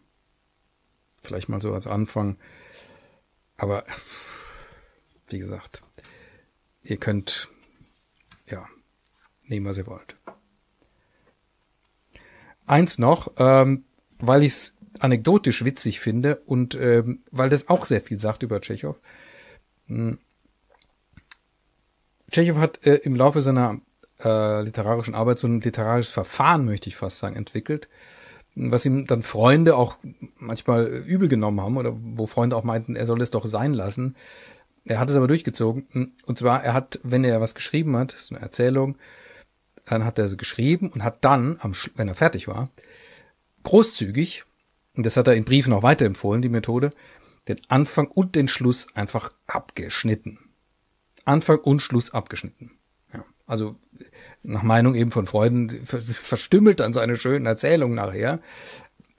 vielleicht 1.26 1.48
mal 1.48 1.60
so 1.60 1.72
als 1.72 1.86
Anfang. 1.86 2.36
Aber 3.56 3.84
wie 5.28 5.38
gesagt, 5.38 5.82
ihr 6.82 6.96
könnt 6.96 7.48
ja 8.46 8.66
nehmen, 9.44 9.66
was 9.66 9.78
ihr 9.78 9.86
wollt. 9.86 10.16
Eins 12.66 12.98
noch, 12.98 13.32
ähm, 13.38 13.84
weil 14.18 14.42
ich 14.42 14.52
es 14.52 14.76
anekdotisch 15.00 15.64
witzig 15.64 16.00
finde 16.00 16.36
und 16.46 16.74
ähm, 16.74 17.22
weil 17.30 17.48
das 17.48 17.68
auch 17.68 17.84
sehr 17.84 18.00
viel 18.00 18.18
sagt 18.18 18.42
über 18.42 18.60
Tschechow. 18.60 18.98
Hm. 19.86 20.18
Tschechow 22.30 22.56
hat 22.56 22.84
äh, 22.84 22.96
im 22.96 23.14
Laufe 23.14 23.40
seiner 23.40 23.80
äh, 24.22 24.62
literarischen 24.62 25.14
Arbeit 25.14 25.38
so 25.38 25.46
ein 25.46 25.60
literarisches 25.60 26.12
Verfahren, 26.12 26.64
möchte 26.64 26.88
ich 26.88 26.96
fast 26.96 27.18
sagen, 27.18 27.36
entwickelt, 27.36 27.88
was 28.56 28.86
ihm 28.86 29.06
dann 29.06 29.22
Freunde 29.22 29.76
auch 29.76 29.96
manchmal 30.38 30.86
übel 30.86 31.28
genommen 31.28 31.60
haben 31.60 31.76
oder 31.76 31.92
wo 31.94 32.26
Freunde 32.26 32.56
auch 32.56 32.64
meinten, 32.64 32.96
er 32.96 33.06
soll 33.06 33.20
es 33.20 33.30
doch 33.30 33.46
sein 33.46 33.74
lassen. 33.74 34.16
Er 34.86 34.98
hat 34.98 35.10
es 35.10 35.16
aber 35.16 35.28
durchgezogen. 35.28 36.14
Und 36.24 36.38
zwar, 36.38 36.64
er 36.64 36.72
hat, 36.72 36.98
wenn 37.02 37.22
er 37.22 37.40
was 37.40 37.54
geschrieben 37.54 37.96
hat, 37.96 38.12
so 38.12 38.34
eine 38.34 38.42
Erzählung, 38.42 38.96
dann 39.84 40.04
hat 40.04 40.18
er 40.18 40.28
sie 40.28 40.38
geschrieben 40.38 40.90
und 40.90 41.04
hat 41.04 41.24
dann, 41.24 41.58
wenn 41.94 42.08
er 42.08 42.14
fertig 42.14 42.48
war, 42.48 42.70
großzügig, 43.62 44.44
und 44.96 45.04
das 45.04 45.16
hat 45.16 45.28
er 45.28 45.34
in 45.34 45.44
Briefen 45.44 45.72
auch 45.72 45.82
weiterempfohlen, 45.82 46.40
die 46.40 46.48
Methode, 46.48 46.90
den 47.48 47.60
Anfang 47.68 48.08
und 48.08 48.34
den 48.34 48.48
Schluss 48.48 48.88
einfach 48.94 49.32
abgeschnitten. 49.46 50.38
Anfang 51.24 51.58
und 51.58 51.80
Schluss 51.80 52.14
abgeschnitten. 52.14 52.72
Ja, 53.12 53.24
also 53.46 53.76
nach 54.42 54.62
Meinung 54.62 54.94
eben 54.94 55.10
von 55.10 55.26
Freunden 55.26 55.68
verstümmelt 55.84 56.80
dann 56.80 56.92
seine 56.92 57.16
schönen 57.16 57.46
Erzählungen 57.46 57.96
nachher. 57.96 58.40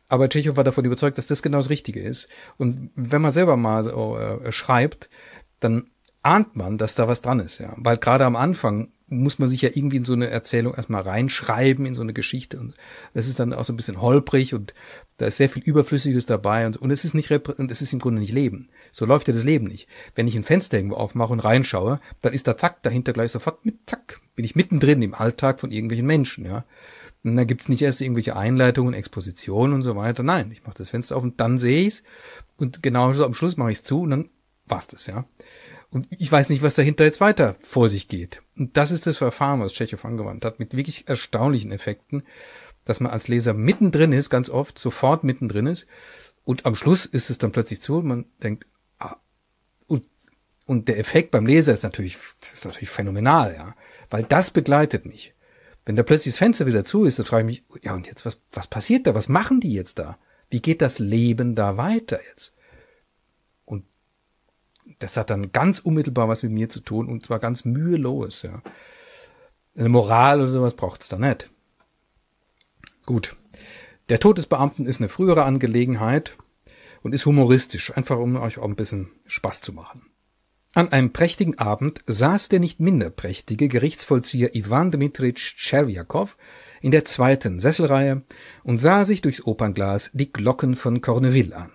Aber 0.10 0.30
Tschechow 0.30 0.56
war 0.56 0.63
davon 0.63 0.86
überzeugt, 0.86 1.17
dass 1.17 1.27
das 1.27 1.43
genau 1.43 1.58
das 1.58 1.69
Richtige 1.69 2.01
ist. 2.01 2.30
Und 2.58 2.91
wenn 2.95 3.21
man 3.21 3.32
selber 3.32 3.58
mal 3.58 3.84
so, 3.84 4.17
äh, 4.17 4.51
schreibt, 4.51 5.10
dann 5.60 5.86
ahnt 6.23 6.56
man, 6.56 6.77
dass 6.77 6.95
da 6.95 7.08
was 7.08 7.21
dran 7.21 7.39
ist, 7.39 7.60
ja. 7.60 7.73
Weil 7.77 7.97
gerade 7.97 8.25
am 8.25 8.36
Anfang 8.36 8.89
muss 9.08 9.39
man 9.39 9.47
sich 9.47 9.62
ja 9.62 9.69
irgendwie 9.73 9.97
in 9.97 10.06
so 10.06 10.13
eine 10.13 10.30
Erzählung 10.30 10.73
erstmal 10.73 11.01
reinschreiben, 11.01 11.86
in 11.86 11.93
so 11.93 12.01
eine 12.01 12.13
Geschichte. 12.13 12.60
Und 12.60 12.75
das 13.13 13.27
ist 13.27 13.39
dann 13.39 13.53
auch 13.53 13.63
so 13.63 13.71
ein 13.71 13.77
bisschen 13.77 14.01
holprig 14.01 14.53
und 14.53 14.73
da 15.17 15.27
ist 15.27 15.38
sehr 15.38 15.49
viel 15.49 15.63
Überflüssiges 15.63 16.25
dabei 16.25 16.65
und, 16.65 16.77
und 16.77 16.91
es 16.91 17.06
ist 17.06 17.13
nicht, 17.13 17.32
und 17.32 17.71
es 17.71 17.82
ist 17.82 17.93
im 17.93 17.99
Grunde 17.99 18.19
nicht 18.19 18.34
Leben. 18.34 18.69
So 18.91 19.06
läuft 19.06 19.30
ja 19.30 19.34
das 19.34 19.45
Leben 19.45 19.67
nicht. 19.67 19.88
Wenn 20.15 20.27
ich 20.27 20.36
ein 20.36 20.43
Fenster 20.43 20.77
irgendwo 20.77 20.97
aufmache 20.97 21.32
und 21.32 21.39
reinschaue, 21.39 22.01
dann 22.21 22.34
ist 22.34 22.47
da 22.47 22.58
zack, 22.58 22.84
dahinter 22.84 23.13
gleich 23.13 23.32
sofort 23.32 23.65
mit 23.65 23.77
zack, 23.86 24.19
bin 24.38 24.45
ich 24.45 24.56
mittendrin 24.56 25.02
im 25.02 25.15
Alltag 25.15 25.60
von 25.60 25.71
irgendwelchen 25.71 26.06
Menschen, 26.06 26.45
ja. 26.45 26.63
Und 27.23 27.36
da 27.36 27.43
gibt's 27.43 27.67
nicht 27.67 27.82
erst 27.82 28.00
irgendwelche 28.00 28.38
Einleitungen, 28.38 28.93
Expositionen 28.93 29.73
und 29.73 29.82
so 29.82 29.97
weiter. 29.97 30.23
Nein, 30.23 30.52
ich 30.52 30.63
mache 30.63 30.78
das 30.78 30.89
Fenster 30.89 31.17
auf 31.17 31.23
und 31.23 31.41
dann 31.41 31.58
sehe 31.58 31.86
ich's 31.86 32.04
und 32.56 32.82
genau 32.82 33.12
so 33.12 33.26
am 33.26 33.34
Schluss 33.34 33.58
mache 33.58 33.71
ich's 33.71 33.84
zu 33.84 34.02
und 34.02 34.12
dann 34.12 34.30
war's 34.65 34.88
das, 34.88 35.08
ja. 35.08 35.26
Und 35.89 36.08
ich 36.12 36.32
weiß 36.32 36.50
nicht, 36.50 36.62
was 36.62 36.76
dahinter 36.76 37.06
jetzt 37.06 37.19
weiter 37.19 37.56
vor 37.62 37.89
sich 37.89 38.08
geht. 38.08 38.41
Und 38.58 38.78
das 38.78 38.91
ist 38.91 39.08
das 39.08 39.17
Verfahren, 39.17 39.62
was 39.62 39.73
Tschechow 39.73 40.04
angewandt 40.06 40.45
hat, 40.45 40.60
mit 40.60 40.76
wirklich 40.76 41.08
erstaunlichen 41.08 41.71
Effekten, 41.71 42.23
dass 42.86 43.00
man 43.00 43.12
als 43.12 43.28
Leser 43.28 43.54
mittendrin 43.54 44.12
ist, 44.12 44.30
ganz 44.30 44.50
oft, 44.50 44.78
sofort 44.78 45.23
mittendrin 45.23 45.65
ist. 45.65 45.88
Und 46.43 46.65
am 46.65 46.76
Schluss 46.76 47.06
ist 47.06 47.30
es 47.30 47.39
dann 47.39 47.52
plötzlich 47.52 47.82
zu 47.82 47.97
und 47.97 48.06
man 48.06 48.26
denkt, 48.43 48.67
ah, 49.00 49.15
und, 49.88 50.08
und 50.65 50.88
der 50.88 51.00
Effekt 51.00 51.32
beim 51.32 51.45
Leser 51.45 51.73
ist 51.73 51.84
natürlich, 51.84 52.17
ist 52.41 52.65
natürlich 52.65 52.89
phänomenal, 52.89 53.56
ja. 53.56 53.76
Weil 54.10 54.24
das 54.24 54.52
begleitet 54.52 55.06
mich. 55.06 55.34
Wenn 55.86 55.96
da 55.96 56.04
plötzlich 56.04 56.34
das 56.34 56.39
Fenster 56.39 56.65
wieder 56.65 56.86
zu 56.86 57.06
ist, 57.06 57.20
dann 57.20 57.26
frage 57.26 57.50
ich 57.50 57.63
mich, 57.72 57.84
ja 57.84 57.93
und 57.93 58.08
jetzt, 58.08 58.26
was, 58.26 58.39
was 58.52 58.67
passiert 58.67 59.08
da? 59.08 59.15
Was 59.15 59.30
machen 59.30 59.60
die 59.60 59.74
jetzt 59.74 60.00
da? 60.00 60.17
Wie 60.50 60.62
geht 60.62 60.82
das 60.82 61.00
Leben 61.00 61.56
da 61.56 61.78
weiter 61.78 62.20
jetzt? 62.30 62.54
das 65.00 65.17
hat 65.17 65.30
dann 65.30 65.52
ganz 65.52 65.80
unmittelbar 65.80 66.28
was 66.28 66.43
mit 66.43 66.52
mir 66.52 66.70
zu 66.70 66.80
tun 66.80 67.08
und 67.08 67.26
zwar 67.26 67.39
ganz 67.39 67.65
mühelos, 67.65 68.41
ja. 68.41 68.62
Eine 69.78 69.89
Moral 69.89 70.41
oder 70.41 70.52
sowas 70.52 70.76
braucht's 70.76 71.08
da 71.08 71.17
nicht. 71.17 71.50
Gut. 73.06 73.36
Der 74.10 74.20
Tod 74.20 74.39
des 74.39 74.48
Beamten 74.48 74.88
ist 74.88 75.00
eine 75.00 75.10
frühere 75.10 75.43
Angelegenheit 75.43 76.36
und 77.04 77.13
ist 77.13 77.28
humoristisch, 77.28 77.96
einfach 77.96 78.17
um 78.17 78.38
euch 78.38 78.58
auch 78.58 78.63
ein 78.63 78.76
bisschen 78.76 79.10
Spaß 79.28 79.62
zu 79.62 79.74
machen. 79.74 80.07
An 80.77 80.91
einem 80.91 81.11
prächtigen 81.11 81.57
Abend 81.57 82.03
saß 82.05 82.49
der 82.49 82.59
nicht 82.59 82.79
minder 82.79 83.09
prächtige 83.09 83.67
Gerichtsvollzieher 83.67 84.53
Ivan 84.53 84.91
Dmitritsch 84.91 85.55
Tscherwiakow 85.57 86.37
in 86.81 86.91
der 86.91 87.03
zweiten 87.03 87.59
Sesselreihe 87.59 88.21
und 88.63 88.77
sah 88.77 89.03
sich 89.03 89.21
durchs 89.21 89.43
Opernglas 89.43 90.11
die 90.13 90.31
Glocken 90.31 90.75
von 90.75 91.01
Corneville 91.01 91.55
an. 91.55 91.71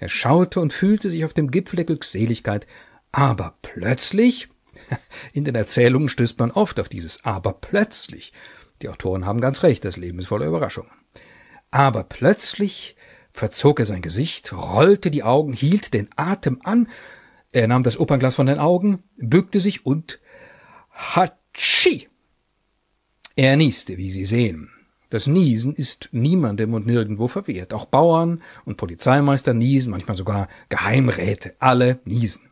Er 0.00 0.08
schaute 0.08 0.58
und 0.58 0.72
fühlte 0.72 1.10
sich 1.10 1.24
auf 1.24 1.32
dem 1.32 1.52
Gipfel 1.52 1.76
der 1.76 1.84
Glückseligkeit, 1.84 2.66
aber 3.12 3.54
plötzlich 3.62 4.48
in 5.32 5.44
den 5.44 5.54
Erzählungen 5.54 6.08
stößt 6.08 6.40
man 6.40 6.50
oft 6.50 6.80
auf 6.80 6.88
dieses 6.88 7.24
aber 7.24 7.52
plötzlich. 7.52 8.32
Die 8.82 8.88
Autoren 8.88 9.26
haben 9.26 9.40
ganz 9.40 9.62
recht, 9.62 9.84
das 9.84 9.96
Leben 9.96 10.18
ist 10.18 10.26
voller 10.26 10.46
Überraschungen. 10.46 10.90
Aber 11.70 12.02
plötzlich 12.02 12.96
verzog 13.32 13.78
er 13.78 13.86
sein 13.86 14.02
Gesicht, 14.02 14.52
rollte 14.52 15.12
die 15.12 15.22
Augen, 15.22 15.52
hielt 15.52 15.94
den 15.94 16.08
Atem 16.16 16.58
an, 16.64 16.88
er 17.52 17.68
nahm 17.68 17.82
das 17.82 17.98
Opernglas 17.98 18.34
von 18.34 18.46
den 18.46 18.58
Augen, 18.58 19.02
bückte 19.16 19.60
sich 19.60 19.84
und 19.84 20.20
Hatschi! 20.90 22.08
Er 23.36 23.56
nieste, 23.56 23.96
wie 23.96 24.10
Sie 24.10 24.26
sehen. 24.26 24.70
Das 25.08 25.26
Niesen 25.26 25.74
ist 25.74 26.08
niemandem 26.12 26.74
und 26.74 26.86
nirgendwo 26.86 27.26
verwehrt. 27.26 27.74
Auch 27.74 27.86
Bauern 27.86 28.42
und 28.64 28.76
Polizeimeister 28.76 29.54
niesen, 29.54 29.90
manchmal 29.90 30.16
sogar 30.16 30.48
Geheimräte, 30.68 31.54
alle 31.58 31.98
niesen. 32.04 32.50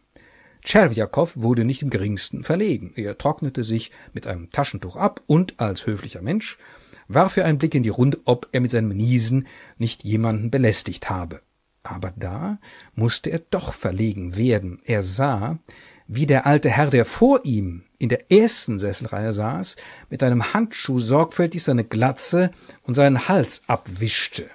Tscherwiakow 0.65 1.37
wurde 1.37 1.65
nicht 1.65 1.83
im 1.83 1.91
geringsten 1.91 2.43
verlegen. 2.43 2.93
Er 2.97 3.17
trocknete 3.17 3.63
sich 3.63 3.93
mit 4.13 4.27
einem 4.27 4.51
Taschentuch 4.51 4.97
ab 4.97 5.23
und 5.27 5.61
als 5.61 5.87
höflicher 5.87 6.21
Mensch 6.21 6.59
warf 7.07 7.37
er 7.37 7.45
einen 7.45 7.59
Blick 7.59 7.75
in 7.75 7.85
die 7.85 7.89
Runde, 7.89 8.19
ob 8.25 8.49
er 8.51 8.61
mit 8.61 8.73
seinem 8.73 8.89
Niesen 8.89 9.47
nicht 9.79 10.03
jemanden 10.05 10.51
belästigt 10.51 11.09
habe. 11.09 11.41
Aber 11.89 12.13
da 12.17 12.59
musste 12.95 13.31
er 13.31 13.39
doch 13.39 13.73
verlegen 13.73 14.37
werden. 14.37 14.81
Er 14.85 15.03
sah, 15.03 15.59
wie 16.07 16.27
der 16.27 16.47
alte 16.47 16.71
Herr, 16.71 16.91
der 16.91 17.05
vor 17.05 17.45
ihm 17.45 17.85
in 17.99 18.11
der 18.11 18.31
ersten 18.31 18.79
Sesselreihe 18.79 19.33
saß, 19.33 19.77
mit 20.11 20.23
einem 20.23 20.53
Handschuh 20.53 20.99
sorgfältig 20.99 21.65
seine 21.65 21.85
Glatze 21.85 22.51
und 22.83 22.95
seinen 22.95 23.29
Hals 23.29 23.63
abwischte 23.67 24.49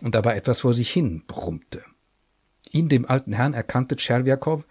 und 0.00 0.14
dabei 0.14 0.36
etwas 0.36 0.60
vor 0.62 0.74
sich 0.74 0.90
hin 0.90 1.22
brummte. 1.26 1.82
In 2.72 2.88
dem 2.88 3.08
alten 3.08 3.32
Herrn 3.32 3.54
erkannte 3.54 3.96
Tscherwiakow 3.96 4.64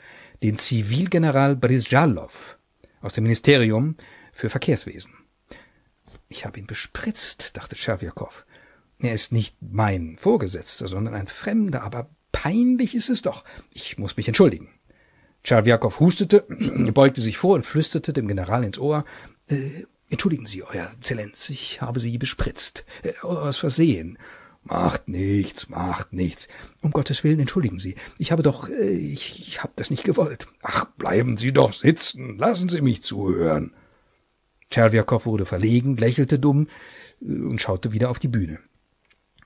den 0.43 0.57
Zivilgeneral 0.57 1.55
Brizjalow 1.55 2.57
aus 3.01 3.13
dem 3.13 3.23
Ministerium 3.23 3.95
für 4.33 4.49
Verkehrswesen. 4.49 5.13
Ich 6.29 6.45
habe 6.45 6.59
ihn 6.59 6.67
bespritzt, 6.67 7.57
dachte 7.57 7.75
Tscherwiakow. 7.75 8.45
Er 9.01 9.13
ist 9.13 9.31
nicht 9.31 9.55
mein 9.61 10.17
Vorgesetzter, 10.17 10.87
sondern 10.87 11.13
ein 11.13 11.27
Fremder, 11.27 11.83
aber 11.83 12.09
peinlich 12.31 12.95
ist 12.95 13.09
es 13.09 13.21
doch. 13.21 13.43
Ich 13.73 13.97
muss 13.97 14.17
mich 14.17 14.27
entschuldigen. 14.27 14.69
Tscherwiakow 15.43 15.99
hustete, 15.99 16.45
beugte 16.93 17.21
sich 17.21 17.37
vor 17.37 17.55
und 17.55 17.65
flüsterte 17.65 18.13
dem 18.13 18.27
General 18.27 18.63
ins 18.63 18.79
Ohr, 18.79 19.05
äh, 19.47 19.85
Entschuldigen 20.11 20.45
Sie, 20.45 20.61
Euer 20.61 20.91
Exzellenz, 20.97 21.49
ich 21.49 21.81
habe 21.81 22.01
Sie 22.01 22.17
bespritzt. 22.17 22.83
Äh, 23.01 23.13
aus 23.21 23.57
Versehen. 23.57 24.17
Macht 24.63 25.07
nichts, 25.07 25.69
macht 25.69 26.11
nichts. 26.11 26.49
Um 26.81 26.91
Gottes 26.91 27.23
Willen, 27.23 27.39
entschuldigen 27.39 27.79
Sie. 27.79 27.95
Ich 28.19 28.33
habe 28.33 28.43
doch, 28.43 28.67
äh, 28.69 28.91
ich, 28.91 29.39
ich 29.39 29.63
habe 29.63 29.71
das 29.77 29.89
nicht 29.89 30.03
gewollt. 30.03 30.47
Ach, 30.61 30.85
bleiben 30.97 31.37
Sie 31.37 31.53
doch 31.53 31.71
sitzen. 31.71 32.37
Lassen 32.37 32.67
Sie 32.67 32.81
mich 32.81 33.01
zuhören. 33.01 33.73
Tscherwiakow 34.69 35.25
wurde 35.25 35.45
verlegen, 35.45 35.95
lächelte 35.95 36.37
dumm 36.37 36.67
äh, 37.21 37.31
und 37.31 37.61
schaute 37.61 37.93
wieder 37.93 38.09
auf 38.09 38.19
die 38.19 38.27
Bühne. 38.27 38.59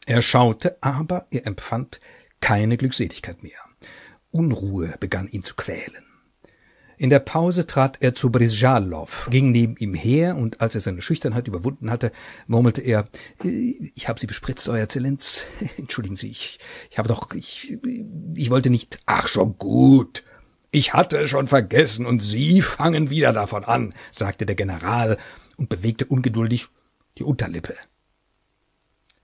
Er 0.05 0.21
schaute, 0.21 0.77
aber 0.81 1.27
er 1.31 1.47
empfand 1.47 1.99
keine 2.39 2.77
Glückseligkeit 2.77 3.41
mehr. 3.41 3.59
Unruhe 4.31 4.95
begann 4.99 5.27
ihn 5.27 5.43
zu 5.43 5.55
quälen. 5.55 6.05
In 6.97 7.09
der 7.09 7.19
Pause 7.19 7.65
trat 7.65 7.97
er 8.01 8.15
zu 8.15 8.31
Brizjalow, 8.31 9.09
ging 9.29 9.51
neben 9.51 9.75
ihm 9.77 9.93
her, 9.93 10.37
und 10.37 10.61
als 10.61 10.75
er 10.75 10.81
seine 10.81 11.01
Schüchternheit 11.01 11.47
überwunden 11.47 11.89
hatte, 11.89 12.11
murmelte 12.47 12.81
er, 12.81 13.05
ich 13.43 14.07
habe 14.07 14.19
Sie 14.19 14.27
bespritzt, 14.27 14.69
Euer 14.69 14.83
Exzellenz. 14.83 15.45
Entschuldigen 15.77 16.15
Sie, 16.15 16.29
ich, 16.29 16.59
ich 16.89 16.97
habe 16.97 17.09
doch, 17.09 17.33
ich, 17.33 17.77
ich 18.35 18.49
wollte 18.49 18.69
nicht. 18.69 18.99
Ach, 19.05 19.27
schon 19.27 19.57
gut. 19.57 20.23
Ich 20.71 20.93
hatte 20.93 21.17
es 21.17 21.29
schon 21.29 21.47
vergessen, 21.47 22.05
und 22.05 22.21
Sie 22.21 22.61
fangen 22.61 23.09
wieder 23.09 23.33
davon 23.33 23.65
an, 23.65 23.93
sagte 24.11 24.45
der 24.45 24.55
General 24.55 25.17
und 25.57 25.67
bewegte 25.67 26.05
ungeduldig 26.05 26.67
die 27.17 27.23
Unterlippe. 27.23 27.75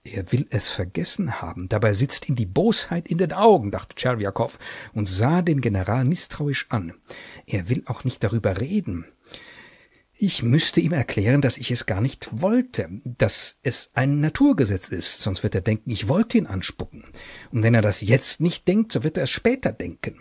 Er 0.04 0.32
will 0.32 0.46
es 0.50 0.68
vergessen 0.68 1.40
haben. 1.40 1.68
Dabei 1.68 1.92
sitzt 1.92 2.28
ihm 2.28 2.34
die 2.34 2.46
Bosheit 2.46 3.06
in 3.06 3.18
den 3.18 3.32
Augen, 3.32 3.70
dachte 3.70 3.94
Tscherwiakow 3.94 4.58
und 4.92 5.08
sah 5.08 5.42
den 5.42 5.60
General 5.60 6.04
misstrauisch 6.04 6.66
an. 6.70 6.94
Er 7.46 7.68
will 7.68 7.84
auch 7.86 8.02
nicht 8.02 8.24
darüber 8.24 8.60
reden. 8.60 9.06
Ich 10.24 10.42
müsste 10.42 10.80
ihm 10.80 10.92
erklären, 10.92 11.40
dass 11.40 11.56
ich 11.56 11.70
es 11.70 11.86
gar 11.86 12.00
nicht 12.00 12.28
wollte, 12.40 12.88
dass 13.04 13.58
es 13.62 13.90
ein 13.94 14.20
Naturgesetz 14.20 14.88
ist, 14.88 15.20
sonst 15.20 15.42
wird 15.42 15.54
er 15.54 15.62
denken, 15.62 15.90
ich 15.90 16.08
wollte 16.08 16.38
ihn 16.38 16.46
anspucken. 16.46 17.04
Und 17.50 17.62
wenn 17.62 17.74
er 17.74 17.82
das 17.82 18.00
jetzt 18.02 18.40
nicht 18.40 18.68
denkt, 18.68 18.92
so 18.92 19.02
wird 19.02 19.16
er 19.16 19.24
es 19.24 19.30
später 19.30 19.72
denken. 19.72 20.20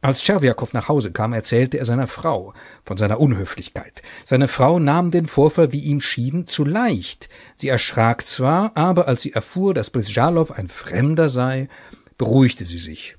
Als 0.00 0.20
Tscherwiakow 0.20 0.72
nach 0.74 0.88
Hause 0.88 1.10
kam, 1.10 1.32
erzählte 1.32 1.78
er 1.78 1.84
seiner 1.84 2.06
Frau 2.06 2.54
von 2.84 2.96
seiner 2.96 3.18
Unhöflichkeit. 3.18 4.02
Seine 4.24 4.46
Frau 4.46 4.78
nahm 4.78 5.10
den 5.10 5.26
Vorfall, 5.26 5.72
wie 5.72 5.80
ihm 5.80 6.00
schien, 6.00 6.46
zu 6.46 6.64
leicht. 6.64 7.28
Sie 7.56 7.68
erschrak 7.68 8.24
zwar, 8.24 8.76
aber 8.76 9.08
als 9.08 9.22
sie 9.22 9.32
erfuhr, 9.32 9.74
dass 9.74 9.90
Brisjalow 9.90 10.52
ein 10.52 10.68
Fremder 10.68 11.28
sei, 11.28 11.68
beruhigte 12.16 12.64
sie 12.64 12.78
sich. 12.78 13.16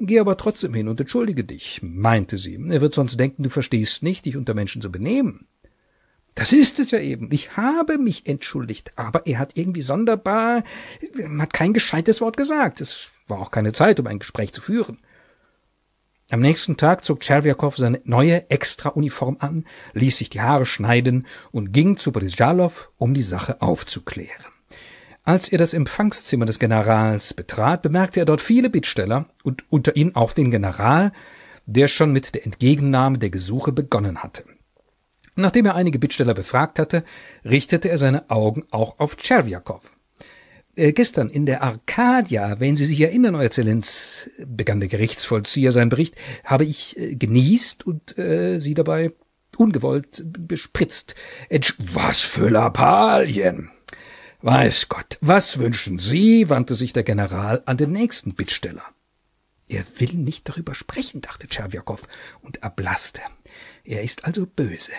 Geh 0.00 0.18
aber 0.18 0.38
trotzdem 0.38 0.72
hin 0.72 0.88
und 0.88 0.98
entschuldige 0.98 1.44
dich, 1.44 1.80
meinte 1.82 2.38
sie. 2.38 2.54
Er 2.70 2.80
wird 2.80 2.94
sonst 2.94 3.20
denken, 3.20 3.42
du 3.42 3.50
verstehst 3.50 4.02
nicht, 4.02 4.24
dich 4.24 4.38
unter 4.38 4.54
Menschen 4.54 4.80
zu 4.80 4.90
benehmen. 4.90 5.46
Das 6.34 6.52
ist 6.52 6.80
es 6.80 6.90
ja 6.90 7.00
eben. 7.00 7.28
Ich 7.32 7.58
habe 7.58 7.98
mich 7.98 8.26
entschuldigt, 8.26 8.92
aber 8.96 9.26
er 9.26 9.38
hat 9.38 9.56
irgendwie 9.56 9.82
sonderbar, 9.82 10.64
hat 11.38 11.52
kein 11.52 11.74
gescheites 11.74 12.22
Wort 12.22 12.38
gesagt. 12.38 12.80
Es 12.80 13.10
war 13.28 13.40
auch 13.40 13.50
keine 13.50 13.72
Zeit, 13.72 14.00
um 14.00 14.06
ein 14.06 14.18
Gespräch 14.18 14.52
zu 14.52 14.62
führen. 14.62 14.98
Am 16.30 16.40
nächsten 16.40 16.78
Tag 16.78 17.04
zog 17.04 17.20
Tscherwiakow 17.20 17.76
seine 17.76 18.00
neue 18.04 18.48
Extra-Uniform 18.50 19.36
an, 19.40 19.66
ließ 19.92 20.16
sich 20.16 20.30
die 20.30 20.40
Haare 20.40 20.64
schneiden 20.64 21.26
und 21.52 21.72
ging 21.72 21.98
zu 21.98 22.12
Brisjalow, 22.12 22.72
um 22.96 23.12
die 23.12 23.22
Sache 23.22 23.60
aufzuklären. 23.60 24.46
Als 25.22 25.48
er 25.48 25.58
das 25.58 25.74
Empfangszimmer 25.74 26.46
des 26.46 26.58
Generals 26.58 27.34
betrat, 27.34 27.82
bemerkte 27.82 28.20
er 28.20 28.26
dort 28.26 28.40
viele 28.40 28.70
Bittsteller 28.70 29.26
und 29.42 29.64
unter 29.70 29.96
ihnen 29.96 30.16
auch 30.16 30.32
den 30.32 30.50
General, 30.50 31.12
der 31.66 31.88
schon 31.88 32.12
mit 32.12 32.34
der 32.34 32.44
Entgegennahme 32.44 33.18
der 33.18 33.30
Gesuche 33.30 33.72
begonnen 33.72 34.22
hatte. 34.22 34.44
Nachdem 35.36 35.66
er 35.66 35.74
einige 35.74 35.98
Bittsteller 35.98 36.34
befragt 36.34 36.78
hatte, 36.78 37.04
richtete 37.44 37.88
er 37.88 37.98
seine 37.98 38.30
Augen 38.30 38.64
auch 38.70 38.98
auf 38.98 39.16
Tscherwiakow. 39.16 39.93
Äh, 40.76 40.92
gestern 40.92 41.30
in 41.30 41.46
der 41.46 41.62
Arcadia, 41.62 42.58
wenn 42.60 42.76
Sie 42.76 42.84
sich 42.84 43.00
erinnern, 43.00 43.34
Euer 43.34 43.44
Exzellenz, 43.44 44.30
begann 44.44 44.80
der 44.80 44.88
Gerichtsvollzieher 44.88 45.72
seinen 45.72 45.88
Bericht, 45.88 46.16
habe 46.44 46.64
ich 46.64 46.98
äh, 46.98 47.14
genießt 47.14 47.86
und 47.86 48.18
äh, 48.18 48.60
Sie 48.60 48.74
dabei 48.74 49.12
ungewollt 49.56 50.24
bespritzt. 50.26 51.14
Entsch 51.48 51.74
was 51.92 52.20
für 52.20 52.48
Lappalien! 52.48 53.70
Weiß 54.42 54.88
Gott, 54.90 55.16
was 55.22 55.58
wünschen 55.58 55.98
Sie? 55.98 56.50
wandte 56.50 56.74
sich 56.74 56.92
der 56.92 57.02
General 57.02 57.62
an 57.64 57.78
den 57.78 57.92
nächsten 57.92 58.34
Bittsteller. 58.34 58.82
Er 59.68 59.84
will 59.98 60.12
nicht 60.14 60.48
darüber 60.48 60.74
sprechen, 60.74 61.22
dachte 61.22 61.48
Tscherwiakow 61.48 62.02
und 62.42 62.62
erblasste. 62.62 63.22
Er 63.84 64.02
ist 64.02 64.26
also 64.26 64.44
böse. 64.44 64.92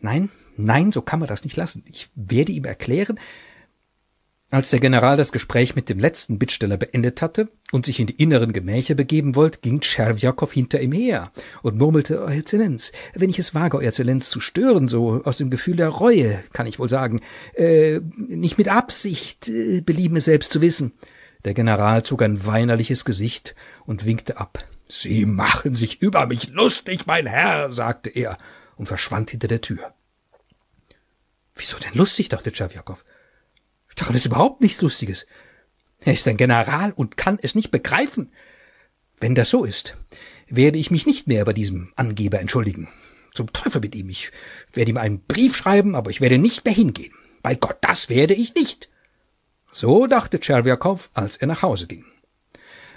Nein, 0.00 0.28
nein, 0.56 0.92
so 0.92 1.00
kann 1.00 1.20
man 1.20 1.28
das 1.28 1.44
nicht 1.44 1.56
lassen. 1.56 1.84
Ich 1.86 2.10
werde 2.14 2.52
ihm 2.52 2.64
erklären, 2.64 3.18
als 4.50 4.70
der 4.70 4.80
General 4.80 5.16
das 5.16 5.30
Gespräch 5.30 5.76
mit 5.76 5.88
dem 5.88 6.00
letzten 6.00 6.38
Bittsteller 6.38 6.76
beendet 6.76 7.22
hatte 7.22 7.48
und 7.70 7.86
sich 7.86 8.00
in 8.00 8.08
die 8.08 8.20
inneren 8.20 8.52
Gemächer 8.52 8.96
begeben 8.96 9.36
wollte, 9.36 9.60
ging 9.60 9.80
Tscherwjakow 9.80 10.52
hinter 10.52 10.80
ihm 10.80 10.90
her 10.92 11.30
und 11.62 11.78
murmelte, 11.78 12.20
Euer 12.20 12.38
Exzellenz, 12.38 12.90
wenn 13.14 13.30
ich 13.30 13.38
es 13.38 13.54
wage, 13.54 13.76
Euer 13.76 13.88
Exzellenz 13.88 14.28
zu 14.28 14.40
stören, 14.40 14.88
so 14.88 15.22
aus 15.24 15.36
dem 15.36 15.50
Gefühl 15.50 15.76
der 15.76 15.88
Reue, 15.88 16.42
kann 16.52 16.66
ich 16.66 16.80
wohl 16.80 16.88
sagen, 16.88 17.20
äh, 17.54 18.00
nicht 18.16 18.58
mit 18.58 18.68
Absicht, 18.68 19.48
äh, 19.48 19.82
belieben 19.82 20.16
es 20.16 20.24
selbst 20.24 20.52
zu 20.52 20.60
wissen. 20.60 20.92
Der 21.44 21.54
General 21.54 22.02
zog 22.02 22.22
ein 22.22 22.44
weinerliches 22.44 23.04
Gesicht 23.04 23.54
und 23.86 24.04
winkte 24.04 24.38
ab. 24.38 24.64
Sie 24.88 25.26
machen 25.26 25.76
sich 25.76 26.02
über 26.02 26.26
mich 26.26 26.50
lustig, 26.50 27.06
mein 27.06 27.26
Herr, 27.26 27.72
sagte 27.72 28.10
er 28.10 28.36
und 28.76 28.86
verschwand 28.86 29.30
hinter 29.30 29.46
der 29.46 29.60
Tür. 29.60 29.94
Wieso 31.54 31.78
denn 31.78 31.94
lustig? 31.94 32.28
dachte 32.28 32.50
Tscherwjakow. 32.50 33.04
Daran 34.00 34.16
ist 34.16 34.24
überhaupt 34.24 34.62
nichts 34.62 34.80
Lustiges. 34.80 35.26
Er 36.00 36.14
ist 36.14 36.26
ein 36.26 36.38
General 36.38 36.90
und 36.96 37.18
kann 37.18 37.38
es 37.42 37.54
nicht 37.54 37.70
begreifen. 37.70 38.32
Wenn 39.20 39.34
das 39.34 39.50
so 39.50 39.66
ist, 39.66 39.94
werde 40.48 40.78
ich 40.78 40.90
mich 40.90 41.04
nicht 41.04 41.26
mehr 41.26 41.44
bei 41.44 41.52
diesem 41.52 41.92
Angeber 41.96 42.40
entschuldigen. 42.40 42.88
Zum 43.34 43.52
Teufel 43.52 43.82
mit 43.82 43.94
ihm. 43.94 44.08
Ich 44.08 44.32
werde 44.72 44.90
ihm 44.90 44.96
einen 44.96 45.20
Brief 45.20 45.54
schreiben, 45.54 45.94
aber 45.94 46.08
ich 46.08 46.22
werde 46.22 46.38
nicht 46.38 46.64
mehr 46.64 46.72
hingehen. 46.72 47.12
Bei 47.42 47.54
Gott, 47.54 47.76
das 47.82 48.08
werde 48.08 48.32
ich 48.32 48.54
nicht. 48.54 48.88
So 49.70 50.06
dachte 50.06 50.40
Tscherwiakow, 50.40 51.10
als 51.12 51.36
er 51.36 51.48
nach 51.48 51.60
Hause 51.60 51.86
ging. 51.86 52.06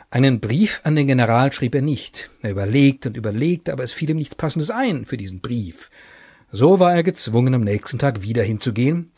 Einen 0.10 0.40
Brief 0.40 0.80
an 0.86 0.96
den 0.96 1.08
General 1.08 1.52
schrieb 1.52 1.76
er 1.76 1.82
nicht. 1.82 2.30
Er 2.42 2.52
überlegte 2.52 3.10
und 3.10 3.18
überlegte, 3.18 3.74
aber 3.74 3.84
es 3.84 3.92
fiel 3.92 4.12
ihm 4.12 4.18
nichts 4.18 4.36
Passendes 4.36 4.72
ein 4.72 5.06
für 5.06 5.18
diesen 5.18 5.42
Brief. 5.42 5.90
So 6.50 6.80
war 6.80 6.94
er 6.94 7.04
gezwungen, 7.04 7.56
am 7.56 7.62
nächsten 7.62 8.00
Tag 8.00 8.22
wieder 8.22 8.44
hinzugehen 8.44 9.12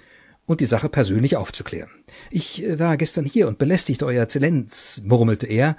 und 0.45 0.62
die 0.62 0.65
Sache 0.65 0.89
persönlich 0.89 1.36
aufzuklären. 1.38 1.89
Ich 2.31 2.63
äh, 2.63 2.79
war 2.79 2.97
gestern 2.97 3.25
hier 3.25 3.47
und 3.47 3.58
belästigte 3.58 4.05
Euer 4.05 4.23
Exzellenz, 4.23 5.01
murmelte 5.05 5.47
er, 5.47 5.75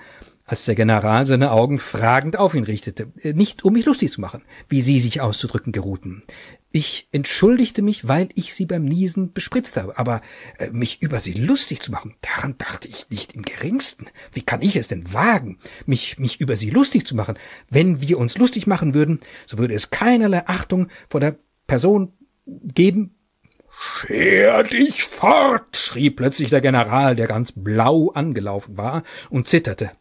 als 0.46 0.64
der 0.64 0.76
General 0.76 1.26
seine 1.26 1.50
Augen 1.50 1.79
fragend 1.79 2.38
auf 2.38 2.55
ihn 2.55 2.64
richtete, 2.64 3.12
äh, 3.20 3.33
nicht 3.33 3.64
um 3.64 3.72
mich 3.72 3.85
lustig 3.85 4.12
zu 4.12 4.20
machen, 4.20 4.42
wie 4.68 4.81
Sie 4.81 5.00
sich 5.00 5.20
auszudrücken 5.20 5.72
geruhten. 5.72 6.22
Ich 6.70 7.09
entschuldigte 7.11 7.83
mich, 7.83 8.07
weil 8.07 8.29
ich 8.35 8.55
Sie 8.55 8.66
beim 8.66 8.85
Niesen 8.85 9.33
bespritzt 9.33 9.76
habe, 9.76 9.98
aber 9.98 10.20
äh, 10.59 10.70
mich 10.70 11.02
über 11.02 11.20
Sie 11.20 11.33
lustig 11.33 11.81
zu 11.81 11.90
machen, 11.90 12.14
daran 12.20 12.57
dachte 12.59 12.88
ich 12.88 13.11
nicht 13.11 13.35
im 13.35 13.42
geringsten. 13.42 14.07
Wie 14.33 14.42
kann 14.42 14.62
ich 14.62 14.76
es 14.76 14.87
denn 14.87 15.12
wagen, 15.12 15.59
mich, 15.85 16.18
mich 16.18 16.40
über 16.40 16.55
Sie 16.55 16.70
lustig 16.70 17.07
zu 17.07 17.16
machen? 17.16 17.38
Wenn 17.68 18.00
wir 18.00 18.18
uns 18.18 18.38
lustig 18.38 18.66
machen 18.66 18.94
würden, 18.94 19.20
so 19.46 19.59
würde 19.59 19.74
es 19.74 19.90
keinerlei 19.90 20.46
Achtung 20.46 20.88
vor 21.09 21.20
der 21.20 21.37
Person 21.66 22.12
geben, 22.46 23.15
Scher 23.78 24.62
dich 24.62 25.04
fort! 25.04 25.76
schrie 25.76 26.10
plötzlich 26.10 26.50
der 26.50 26.60
General, 26.60 27.14
der 27.14 27.26
ganz 27.26 27.52
blau 27.52 28.10
angelaufen 28.10 28.76
war 28.76 29.02
und 29.28 29.48
zitterte. 29.48 29.92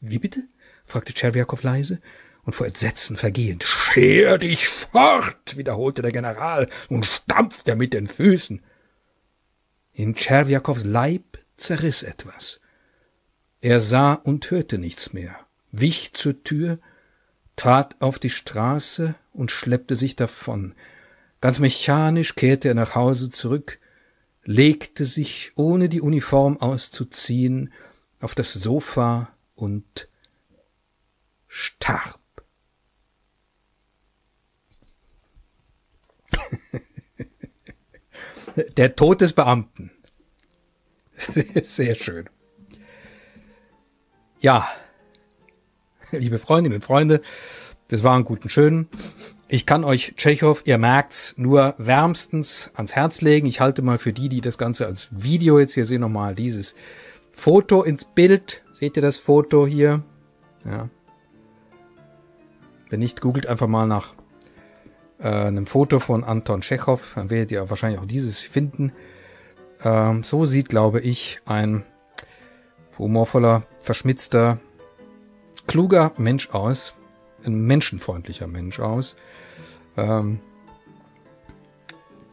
Wie 0.00 0.18
bitte? 0.18 0.44
fragte 0.86 1.12
Tscherwiakow 1.12 1.62
leise 1.62 2.00
und 2.44 2.54
vor 2.54 2.66
Entsetzen 2.66 3.16
vergehend. 3.16 3.64
Scher 3.64 4.38
dich 4.38 4.68
fort! 4.68 5.56
wiederholte 5.56 6.00
der 6.00 6.12
General 6.12 6.68
und 6.88 7.04
stampfte 7.04 7.76
mit 7.76 7.92
den 7.92 8.06
Füßen. 8.06 8.62
In 9.92 10.14
Tscherwiakows 10.14 10.84
Leib 10.84 11.38
zerriss 11.56 12.02
etwas. 12.02 12.60
Er 13.60 13.80
sah 13.80 14.14
und 14.14 14.50
hörte 14.50 14.78
nichts 14.78 15.12
mehr, 15.12 15.36
wich 15.72 16.14
zur 16.14 16.42
Tür, 16.42 16.78
trat 17.56 17.96
auf 18.00 18.18
die 18.18 18.30
Straße 18.30 19.14
und 19.32 19.50
schleppte 19.50 19.96
sich 19.96 20.16
davon, 20.16 20.74
Ganz 21.40 21.58
mechanisch 21.60 22.34
kehrte 22.34 22.68
er 22.68 22.74
nach 22.74 22.94
Hause 22.94 23.30
zurück, 23.30 23.78
legte 24.44 25.04
sich, 25.04 25.52
ohne 25.54 25.88
die 25.88 26.00
Uniform 26.00 26.56
auszuziehen, 26.56 27.72
auf 28.20 28.34
das 28.34 28.52
Sofa 28.52 29.32
und 29.54 30.08
starb. 31.46 32.18
Der 38.76 38.96
Tod 38.96 39.20
des 39.20 39.32
Beamten. 39.32 39.92
Sehr 41.62 41.94
schön. 41.94 42.28
Ja, 44.40 44.68
liebe 46.10 46.38
Freundinnen 46.38 46.76
und 46.76 46.84
Freunde, 46.84 47.22
das 47.88 48.02
war 48.02 48.16
ein 48.16 48.24
guten 48.24 48.48
Schön. 48.48 48.88
Ich 49.50 49.64
kann 49.64 49.82
euch 49.82 50.12
Tschechow, 50.18 50.60
ihr 50.66 50.76
merkt's, 50.76 51.34
nur 51.38 51.74
wärmstens 51.78 52.70
ans 52.74 52.94
Herz 52.94 53.22
legen. 53.22 53.46
Ich 53.46 53.60
halte 53.60 53.80
mal 53.80 53.96
für 53.96 54.12
die, 54.12 54.28
die 54.28 54.42
das 54.42 54.58
Ganze 54.58 54.86
als 54.86 55.08
Video 55.10 55.58
jetzt 55.58 55.72
hier 55.72 55.86
sehen, 55.86 56.02
nochmal 56.02 56.34
dieses 56.34 56.74
Foto 57.32 57.82
ins 57.82 58.04
Bild. 58.04 58.62
Seht 58.74 58.96
ihr 58.96 59.02
das 59.02 59.16
Foto 59.16 59.66
hier? 59.66 60.02
Ja. 60.66 60.90
Wenn 62.90 63.00
nicht, 63.00 63.22
googelt 63.22 63.46
einfach 63.46 63.68
mal 63.68 63.86
nach 63.86 64.14
äh, 65.18 65.28
einem 65.28 65.66
Foto 65.66 65.98
von 65.98 66.24
Anton 66.24 66.60
Tschechow. 66.60 67.12
Dann 67.14 67.30
werdet 67.30 67.50
ihr 67.50 67.70
wahrscheinlich 67.70 68.00
auch 68.00 68.06
dieses 68.06 68.40
finden. 68.40 68.92
Ähm, 69.82 70.24
so 70.24 70.44
sieht, 70.44 70.68
glaube 70.68 71.00
ich, 71.00 71.40
ein 71.46 71.84
humorvoller, 72.98 73.62
verschmitzter, 73.80 74.58
kluger 75.66 76.12
Mensch 76.18 76.50
aus 76.50 76.97
ein 77.44 77.60
menschenfreundlicher 77.66 78.46
Mensch 78.46 78.80
aus, 78.80 79.16
ähm, 79.96 80.40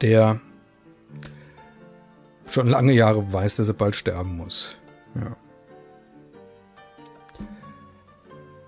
der 0.02 0.40
schon 2.48 2.68
lange 2.68 2.94
Jahre 2.94 3.32
weiß, 3.32 3.58
dass 3.58 3.68
er 3.68 3.74
bald 3.74 3.96
sterben 3.96 4.38
muss. 4.38 4.78
Ja. 5.16 5.36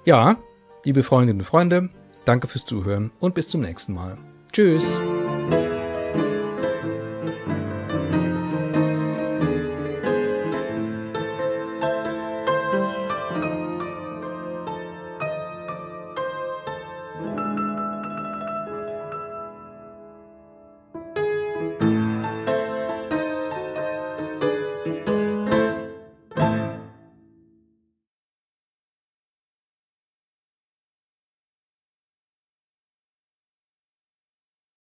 Ja, 0.05 0.37
liebe 0.85 1.03
Freundinnen 1.03 1.41
und 1.41 1.45
Freunde, 1.45 1.89
danke 2.25 2.47
fürs 2.47 2.65
Zuhören 2.65 3.11
und 3.19 3.35
bis 3.35 3.49
zum 3.49 3.61
nächsten 3.61 3.93
Mal. 3.93 4.17
Tschüss. 4.53 4.99